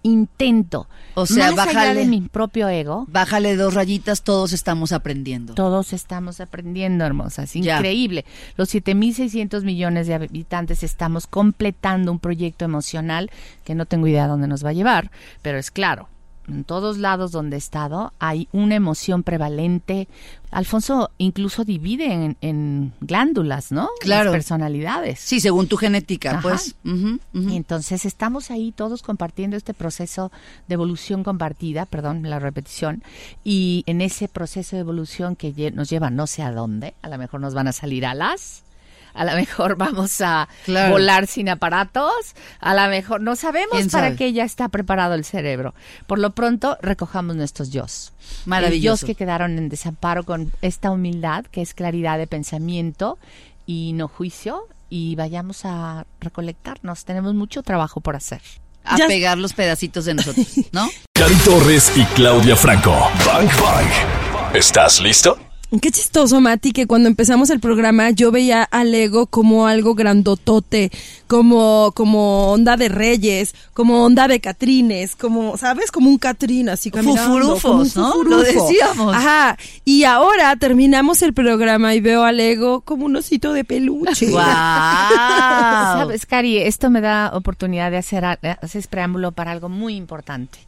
Intento, 0.03 0.87
O 1.15 1.25
sea, 1.25 1.51
más 1.51 1.59
allá 1.67 1.73
bájale. 1.79 1.99
de 2.01 2.05
mi 2.07 2.21
propio 2.21 2.67
ego, 2.67 3.05
Bájale 3.09 3.55
dos 3.55 3.73
rayitas, 3.73 4.21
todos 4.23 4.51
estamos 4.51 4.91
aprendiendo. 4.91 5.53
todos 5.53 5.93
estamos 5.93 6.41
aprendiendo, 6.41 7.05
hermosas. 7.05 7.53
Ya. 7.53 7.77
Increíble. 7.77 8.25
Los 8.57 8.73
7.600 8.75 9.63
millones 9.63 10.07
de 10.07 10.15
habitantes 10.15 10.83
estamos 10.83 11.25
completando 11.25 12.11
un 12.11 12.19
proyecto 12.19 12.65
emocional 12.65 13.31
que 13.63 13.75
no 13.75 13.85
tengo 13.85 14.07
idea 14.07 14.27
dónde 14.27 14.47
nos 14.49 14.63
va 14.65 14.69
a 14.69 14.73
llevar, 14.73 15.09
pero 15.41 15.57
es 15.57 15.71
claro. 15.71 16.09
En 16.47 16.63
todos 16.65 16.97
lados 16.97 17.31
donde 17.31 17.55
he 17.55 17.59
estado 17.59 18.11
hay 18.19 18.49
una 18.51 18.75
emoción 18.75 19.23
prevalente. 19.23 20.07
Alfonso 20.51 21.09
incluso 21.17 21.63
divide 21.63 22.11
en, 22.11 22.37
en 22.41 22.93
glándulas, 22.99 23.71
¿no? 23.71 23.89
Claro. 24.01 24.25
Las 24.25 24.33
personalidades. 24.33 25.19
Sí, 25.19 25.39
según 25.39 25.67
tu 25.67 25.77
genética, 25.77 26.31
Ajá. 26.31 26.41
pues. 26.41 26.75
Ujú. 26.83 27.19
Y 27.33 27.55
entonces 27.55 28.05
estamos 28.05 28.51
ahí 28.51 28.71
todos 28.71 29.01
compartiendo 29.03 29.55
este 29.55 29.73
proceso 29.73 30.31
de 30.67 30.73
evolución 30.73 31.23
compartida, 31.23 31.85
perdón, 31.85 32.29
la 32.29 32.39
repetición, 32.39 33.03
y 33.43 33.83
en 33.87 34.01
ese 34.01 34.27
proceso 34.27 34.75
de 34.75 34.81
evolución 34.81 35.35
que 35.35 35.71
nos 35.71 35.89
lleva 35.89 36.09
no 36.09 36.27
sé 36.27 36.43
a 36.43 36.51
dónde, 36.51 36.93
a 37.01 37.09
lo 37.09 37.17
mejor 37.17 37.39
nos 37.39 37.53
van 37.53 37.67
a 37.67 37.71
salir 37.71 38.05
alas, 38.05 38.63
a 39.13 39.25
lo 39.25 39.33
mejor 39.35 39.75
vamos 39.77 40.21
a 40.21 40.47
Claro. 40.65 40.91
volar 40.91 41.27
sin 41.27 41.49
aparatos, 41.49 42.13
a 42.59 42.73
lo 42.73 42.87
mejor 42.89 43.21
no 43.21 43.35
sabemos 43.35 43.73
¿Quién 43.77 43.89
para 43.89 44.15
qué 44.15 44.33
ya 44.33 44.43
está 44.43 44.69
preparado 44.69 45.13
el 45.13 45.25
cerebro. 45.25 45.73
Por 46.07 46.19
lo 46.19 46.31
pronto, 46.35 46.77
recojamos 46.81 47.35
nuestros 47.35 47.71
yos. 47.71 48.13
Maravilloso. 48.45 49.01
Yos 49.01 49.05
que 49.05 49.15
quedaron 49.15 49.57
en 49.57 49.69
desamparo 49.69 50.23
con 50.23 50.51
esta 50.61 50.91
humildad, 50.91 51.45
que 51.45 51.61
es 51.61 51.73
claridad 51.73 52.17
de 52.17 52.27
pensamiento 52.27 53.17
y 53.65 53.93
no 53.93 54.07
juicio, 54.07 54.67
y 54.89 55.15
vayamos 55.15 55.65
a 55.65 56.05
recolectarnos. 56.19 57.05
Tenemos 57.05 57.33
mucho 57.33 57.63
trabajo 57.63 58.01
por 58.01 58.15
hacer. 58.15 58.41
A 58.85 58.97
Ya- 58.97 59.07
pegar 59.07 59.37
los 59.37 59.53
pedacitos 59.53 60.05
de 60.05 60.13
nosotros, 60.15 60.45
¿no? 60.71 60.89
Cari 61.13 61.35
Torres 61.35 61.91
y 61.95 62.03
Claudia 62.15 62.55
Franco. 62.55 62.91
Bang 63.25 63.49
Bang. 63.61 64.55
¿Estás 64.55 64.99
listo? 64.99 65.37
Qué 65.81 65.89
chistoso, 65.89 66.39
Mati, 66.39 66.71
que 66.71 66.85
cuando 66.85 67.09
empezamos 67.09 67.49
el 67.49 67.59
programa 67.59 68.11
yo 68.11 68.31
veía 68.31 68.63
al 68.63 68.93
ego 68.93 69.25
como 69.25 69.65
algo 69.65 69.95
grandotote, 69.95 70.91
como, 71.25 71.91
como 71.95 72.51
onda 72.51 72.77
de 72.77 72.89
reyes, 72.89 73.55
como 73.73 74.05
onda 74.05 74.27
de 74.27 74.39
catrines, 74.39 75.15
como, 75.15 75.57
¿sabes? 75.57 75.91
Como 75.91 76.11
un 76.11 76.19
catrín 76.19 76.69
así 76.69 76.91
caminando. 76.91 77.23
Fufurufos, 77.23 77.93
como 77.93 78.13
un 78.13 78.29
¿no? 78.29 78.37
Lo 78.37 78.43
decíamos. 78.43 79.15
Ajá. 79.15 79.57
Y 79.83 80.03
ahora 80.03 80.55
terminamos 80.57 81.23
el 81.23 81.33
programa 81.33 81.95
y 81.95 82.01
veo 82.01 82.23
al 82.23 82.39
ego 82.39 82.81
como 82.81 83.05
un 83.05 83.15
osito 83.15 83.51
de 83.51 83.63
peluche. 83.63 84.29
¡Guau! 84.29 84.43
Sabes, 85.97 86.27
Cari, 86.27 86.59
esto 86.59 86.91
me 86.91 87.01
da 87.01 87.31
oportunidad 87.33 87.89
de 87.89 87.97
hacer, 87.97 88.25
hacer 88.25 88.87
preámbulo 88.89 89.31
para 89.31 89.51
algo 89.51 89.69
muy 89.69 89.95
importante. 89.95 90.59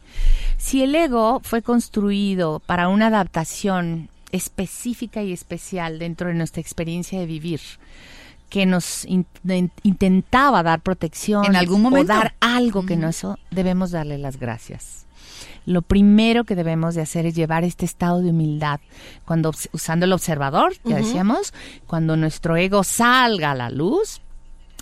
Si 0.58 0.82
el 0.82 0.94
ego 0.96 1.40
fue 1.44 1.62
construido 1.62 2.60
para 2.66 2.88
una 2.88 3.06
adaptación 3.06 4.08
específica 4.32 5.22
y 5.22 5.32
especial 5.32 5.98
dentro 5.98 6.28
de 6.28 6.34
nuestra 6.34 6.60
experiencia 6.60 7.18
de 7.20 7.26
vivir 7.26 7.60
que 8.48 8.64
nos 8.66 9.04
in- 9.06 9.26
in- 9.48 9.72
intentaba 9.82 10.62
dar 10.62 10.80
protección 10.80 11.44
En 11.44 11.56
algún 11.56 11.82
momento. 11.82 12.12
o 12.12 12.16
dar 12.16 12.34
algo 12.40 12.86
que 12.86 12.96
no 12.96 13.08
eso 13.08 13.38
debemos 13.50 13.90
darle 13.90 14.18
las 14.18 14.38
gracias 14.38 15.04
lo 15.64 15.82
primero 15.82 16.44
que 16.44 16.54
debemos 16.54 16.94
de 16.94 17.02
hacer 17.02 17.26
es 17.26 17.34
llevar 17.34 17.64
este 17.64 17.84
estado 17.84 18.20
de 18.22 18.30
humildad 18.30 18.78
cuando 19.24 19.52
usando 19.72 20.06
el 20.06 20.12
observador 20.12 20.74
ya 20.84 20.96
decíamos 20.96 21.52
cuando 21.86 22.16
nuestro 22.16 22.56
ego 22.56 22.84
salga 22.84 23.50
a 23.50 23.54
la 23.56 23.70
luz 23.70 24.20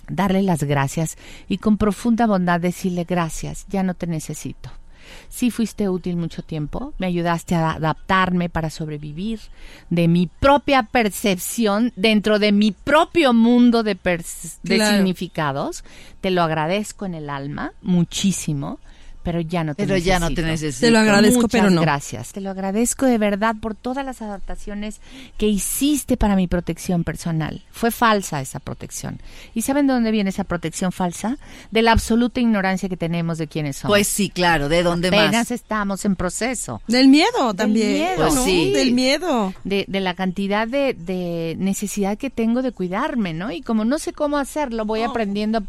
darle 0.07 0.43
las 0.43 0.61
gracias 0.63 1.17
y 1.49 1.57
con 1.57 1.77
profunda 1.77 2.27
bondad 2.27 2.59
decirle 2.59 3.05
gracias, 3.05 3.65
ya 3.69 3.81
no 3.81 3.95
te 3.95 4.05
necesito. 4.05 4.69
Sí 5.29 5.51
fuiste 5.51 5.89
útil 5.89 6.15
mucho 6.17 6.41
tiempo, 6.43 6.93
me 6.97 7.07
ayudaste 7.07 7.55
a 7.55 7.71
adaptarme 7.73 8.49
para 8.49 8.69
sobrevivir 8.69 9.39
de 9.89 10.07
mi 10.07 10.27
propia 10.27 10.83
percepción 10.83 11.91
dentro 11.95 12.39
de 12.39 12.51
mi 12.51 12.71
propio 12.71 13.33
mundo 13.33 13.83
de, 13.83 13.95
de 13.95 14.75
Claro. 14.75 14.95
significados. 14.97 15.83
Te 16.21 16.31
lo 16.31 16.41
agradezco 16.43 17.05
en 17.05 17.15
el 17.15 17.29
alma 17.29 17.73
muchísimo, 17.81 18.79
pero 19.25 19.41
ya 19.41 19.65
no 19.65 19.75
te 19.75 19.83
Pero 19.85 19.97
ya 19.97 20.19
no 20.19 20.29
te 20.33 20.41
necesito. 20.43 20.85
Te 20.85 20.91
lo 20.91 20.99
agradezco, 20.99 21.41
Muchas 21.41 21.51
pero 21.51 21.69
no. 21.71 21.81
gracias. 21.81 22.31
Te 22.31 22.39
lo 22.39 22.51
agradezco 22.51 23.05
de 23.05 23.17
verdad 23.17 23.55
por 23.59 23.75
todas 23.75 24.05
las 24.05 24.21
adaptaciones 24.21 25.01
que 25.37 25.47
hiciste 25.47 26.15
para 26.15 26.37
mi 26.37 26.47
protección 26.47 27.03
personal. 27.03 27.63
Fue 27.71 27.91
falsa 27.91 28.39
esa 28.39 28.59
protección. 28.59 29.19
¿Y 29.53 29.63
saben 29.63 29.87
de 29.87 29.93
dónde 29.93 30.11
viene 30.11 30.29
esa 30.29 30.45
protección 30.45 30.91
falsa? 30.93 31.37
De 31.71 31.81
la 31.81 31.91
absoluta 31.91 32.39
ignorancia 32.39 32.87
que 32.87 32.95
tenemos 32.97 33.37
de 33.37 33.47
quiénes 33.47 33.77
somos. 33.77 33.91
Pues 33.97 34.07
sí, 34.07 34.29
claro, 34.29 34.69
¿de 34.69 34.83
dónde 34.83 35.09
Apenas 35.09 35.31
más? 35.33 35.51
estamos 35.51 36.05
en 36.05 36.15
proceso. 36.15 36.81
Del 36.87 37.07
miedo 37.07 37.53
también. 37.55 37.93
miedo, 37.93 38.15
Pues 38.29 38.35
sí. 38.45 38.71
Del 38.71 38.91
miedo. 38.93 39.53
De, 39.63 39.85
de 39.87 39.99
la 39.99 40.13
cantidad 40.13 40.67
de, 40.67 40.93
de 40.93 41.55
necesidad 41.57 42.17
que 42.17 42.29
tengo 42.29 42.61
de 42.61 42.71
cuidarme, 42.71 43.33
¿no? 43.33 43.51
Y 43.51 43.61
como 43.61 43.83
no 43.85 43.97
sé 43.97 44.13
cómo 44.13 44.37
hacerlo, 44.37 44.85
voy 44.85 45.01
aprendiendo 45.01 45.63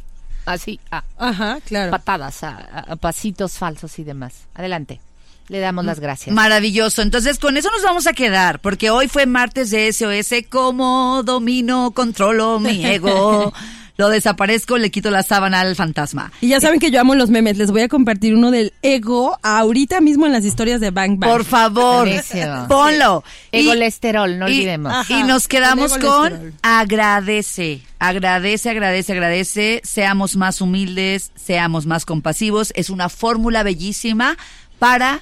así, 0.46 0.80
a 0.90 1.04
Ajá, 1.18 1.59
claro. 1.64 1.90
patadas, 1.90 2.42
a, 2.42 2.96
pasitos 3.00 3.52
falsos 3.59 3.98
y 3.98 4.04
demás. 4.04 4.46
Adelante. 4.54 5.00
Le 5.48 5.61
damos 5.61 5.85
las 5.85 6.00
gracias. 6.00 6.35
Maravilloso. 6.35 7.02
Entonces, 7.02 7.38
con 7.38 7.56
eso 7.56 7.70
nos 7.70 7.82
vamos 7.82 8.09
a 8.09 8.12
quedar, 8.12 8.59
porque 8.61 8.90
hoy 8.90 9.06
fue 9.06 9.26
martes 9.26 9.70
de 9.70 9.92
SOS. 9.92 10.46
¿Cómo 10.48 11.22
domino, 11.24 11.92
controlo 11.92 12.59
mi 12.59 12.85
ego? 12.87 13.52
Lo 13.98 14.11
desaparezco, 14.11 14.76
le 14.76 14.90
quito 14.90 15.11
la 15.11 15.22
sábana 15.22 15.61
al 15.61 15.74
fantasma. 15.74 16.30
Y 16.42 16.48
ya 16.48 16.61
saben 16.61 16.78
que 16.80 16.90
yo 16.90 17.00
amo 17.00 17.14
los 17.14 17.30
memes. 17.30 17.56
Les 17.56 17.70
voy 17.70 17.80
a 17.80 17.88
compartir 17.88 18.35
uno 18.35 18.50
del 18.50 18.74
ego 18.82 19.38
ahorita 19.42 20.00
mismo 20.02 20.26
en 20.26 20.32
las 20.32 20.44
historias 20.44 20.80
de 20.82 20.90
Bang 20.90 21.18
Bang. 21.18 21.30
Por 21.30 21.44
favor, 21.44 22.06
Buenísimo. 22.06 22.66
ponlo. 22.68 23.24
Y- 23.52 23.61
Egolesterol, 23.61 24.38
no 24.38 24.48
y- 24.48 24.52
olvidemos. 24.52 24.92
Ajá, 24.92 25.18
Y 25.18 25.22
nos 25.22 25.48
quedamos 25.48 25.96
con 25.96 26.52
agradece, 26.62 27.80
agradece, 27.98 28.70
agradece, 28.70 29.12
agradece. 29.12 29.80
Seamos 29.85 30.37
más 30.37 30.61
humildes, 30.61 31.32
seamos 31.35 31.87
más 31.87 32.04
compasivos. 32.04 32.72
Es 32.76 32.90
una 32.90 33.09
fórmula 33.09 33.62
bellísima 33.62 34.37
para 34.78 35.20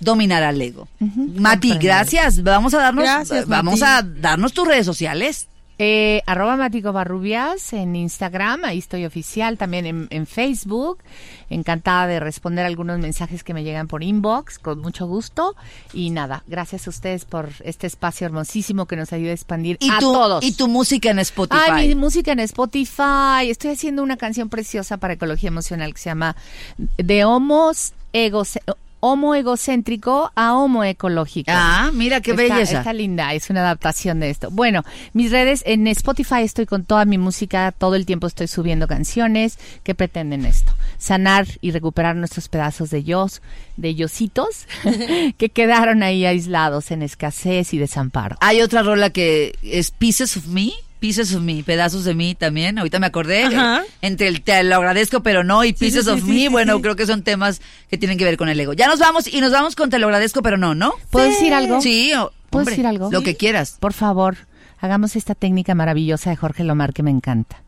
dominar 0.00 0.42
al 0.42 0.60
ego. 0.62 0.88
Mati, 1.00 1.76
gracias. 1.78 2.42
Vamos 2.42 2.74
a 2.74 2.78
darnos, 2.78 3.04
Gracias, 3.04 3.46
vamos 3.48 3.80
Mati. 3.80 3.92
a 3.92 4.02
darnos 4.20 4.52
tus 4.52 4.66
redes 4.68 4.86
sociales. 4.86 5.48
Eh, 5.78 6.22
arroba 6.26 6.56
Matico 6.56 6.92
Barrubias 6.92 7.72
en 7.72 7.96
Instagram, 7.96 8.64
ahí 8.64 8.78
estoy 8.78 9.04
oficial, 9.04 9.58
también 9.58 9.86
en, 9.86 10.06
en 10.10 10.26
Facebook. 10.26 10.98
Encantada 11.50 12.06
de 12.06 12.20
responder 12.20 12.64
algunos 12.64 12.98
mensajes 12.98 13.42
que 13.42 13.52
me 13.52 13.64
llegan 13.64 13.88
por 13.88 14.02
inbox, 14.02 14.58
con 14.58 14.80
mucho 14.80 15.06
gusto. 15.06 15.56
Y 15.92 16.10
nada, 16.10 16.44
gracias 16.46 16.86
a 16.86 16.90
ustedes 16.90 17.24
por 17.24 17.50
este 17.64 17.86
espacio 17.86 18.26
hermosísimo 18.26 18.86
que 18.86 18.96
nos 18.96 19.12
ayuda 19.12 19.30
a 19.30 19.34
expandir 19.34 19.76
Y 19.80 19.90
a 19.90 19.98
tu, 19.98 20.12
todos. 20.12 20.44
y 20.44 20.52
tu 20.52 20.68
música 20.68 21.10
en 21.10 21.18
Spotify. 21.18 21.62
Ay, 21.70 21.88
mi 21.88 21.94
música 21.94 22.32
en 22.32 22.40
Spotify. 22.40 23.48
Estoy 23.50 23.72
haciendo 23.72 24.02
una 24.02 24.16
canción 24.16 24.48
preciosa 24.48 24.98
para 24.98 25.14
ecología 25.14 25.48
emocional 25.48 25.92
que 25.94 26.00
se 26.00 26.10
llama 26.10 26.36
De 26.96 27.24
homos 27.24 27.92
egos 28.12 28.58
homo 29.04 29.34
egocéntrico 29.34 30.30
a 30.36 30.54
homo 30.54 30.84
ecológico. 30.84 31.50
Ah, 31.52 31.90
mira 31.92 32.20
qué 32.20 32.30
Está- 32.30 32.42
belleza. 32.42 32.78
Está 32.78 32.92
linda, 32.92 33.34
es 33.34 33.50
una 33.50 33.60
adaptación 33.60 34.20
de 34.20 34.30
esto. 34.30 34.48
Bueno, 34.52 34.84
mis 35.12 35.32
redes, 35.32 35.64
en 35.66 35.88
Spotify 35.88 36.42
estoy 36.42 36.66
con 36.66 36.84
toda 36.84 37.04
mi 37.04 37.18
música, 37.18 37.72
todo 37.72 37.96
el 37.96 38.06
tiempo 38.06 38.28
estoy 38.28 38.46
subiendo 38.46 38.86
canciones 38.86 39.58
que 39.82 39.96
pretenden 39.96 40.44
esto, 40.46 40.72
sanar 40.98 41.46
y 41.60 41.72
recuperar 41.72 42.14
nuestros 42.14 42.48
pedazos 42.48 42.90
de 42.90 43.02
yos, 43.02 43.42
de 43.76 43.96
yositos, 43.96 44.68
que 45.36 45.48
quedaron 45.48 46.04
ahí 46.04 46.24
aislados 46.24 46.92
en 46.92 47.02
escasez 47.02 47.74
y 47.74 47.78
desamparo. 47.78 48.36
Hay 48.40 48.62
otra 48.62 48.82
rola 48.84 49.10
que 49.10 49.56
es 49.62 49.90
Pieces 49.90 50.36
of 50.36 50.46
Me. 50.46 50.70
Pieces 51.02 51.34
of 51.34 51.42
Me, 51.42 51.64
pedazos 51.64 52.04
de 52.04 52.14
mí 52.14 52.36
también. 52.36 52.78
Ahorita 52.78 53.00
me 53.00 53.06
acordé. 53.06 53.42
Ajá. 53.44 53.82
eh, 53.84 53.90
entre 54.02 54.28
el 54.28 54.40
te 54.42 54.62
lo 54.62 54.76
agradezco, 54.76 55.20
pero 55.22 55.42
no, 55.42 55.64
y 55.64 55.72
Pieces 55.72 56.04
sí, 56.04 56.10
of 56.12 56.20
sí, 56.20 56.26
Me, 56.26 56.32
sí, 56.32 56.48
bueno, 56.48 56.76
sí. 56.76 56.82
creo 56.82 56.94
que 56.94 57.06
son 57.06 57.22
temas 57.22 57.60
que 57.90 57.98
tienen 57.98 58.16
que 58.18 58.24
ver 58.24 58.36
con 58.36 58.48
el 58.48 58.58
ego. 58.60 58.72
Ya 58.72 58.86
nos 58.86 59.00
vamos 59.00 59.26
y 59.26 59.40
nos 59.40 59.50
vamos 59.50 59.74
con 59.74 59.90
te 59.90 59.98
lo 59.98 60.06
agradezco, 60.06 60.42
pero 60.42 60.56
no, 60.56 60.76
¿no? 60.76 60.92
¿Puedo 61.10 61.26
decir 61.26 61.52
algo? 61.54 61.80
Sí, 61.80 62.12
o- 62.14 62.30
¿Puedo 62.50 62.62
hombre, 62.62 62.72
decir 62.76 62.86
algo? 62.86 63.10
Lo 63.10 63.22
que 63.22 63.36
quieras. 63.36 63.76
Por 63.80 63.92
favor, 63.94 64.36
hagamos 64.78 65.16
esta 65.16 65.34
técnica 65.34 65.74
maravillosa 65.74 66.30
de 66.30 66.36
Jorge 66.36 66.62
Lomar 66.62 66.92
que 66.92 67.02
me 67.02 67.10
encanta. 67.10 67.62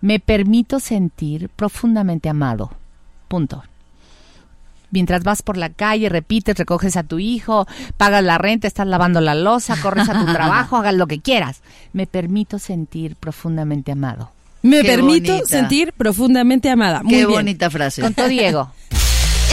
Me 0.00 0.18
permito 0.18 0.80
sentir 0.80 1.50
profundamente 1.50 2.28
amado. 2.28 2.72
Punto. 3.28 3.62
Mientras 4.94 5.24
vas 5.24 5.42
por 5.42 5.56
la 5.56 5.70
calle, 5.70 6.08
repites, 6.08 6.56
recoges 6.56 6.96
a 6.96 7.02
tu 7.02 7.18
hijo, 7.18 7.66
pagas 7.96 8.22
la 8.22 8.38
renta, 8.38 8.68
estás 8.68 8.86
lavando 8.86 9.20
la 9.20 9.34
losa, 9.34 9.76
corres 9.82 10.08
a 10.08 10.24
tu 10.24 10.24
trabajo, 10.32 10.76
hagas 10.76 10.94
lo 10.94 11.08
que 11.08 11.20
quieras. 11.20 11.62
Me 11.92 12.06
permito 12.06 12.60
sentir 12.60 13.16
profundamente 13.16 13.90
amado. 13.90 14.30
Me 14.62 14.82
Qué 14.82 14.88
permito 14.88 15.32
bonita. 15.32 15.48
sentir 15.48 15.92
profundamente 15.94 16.70
amada. 16.70 17.02
Muy 17.02 17.10
Qué 17.10 17.16
bien. 17.26 17.30
bonita 17.30 17.68
frase. 17.70 18.00
Con 18.02 18.14
todo 18.14 18.28
Diego. 18.28 18.70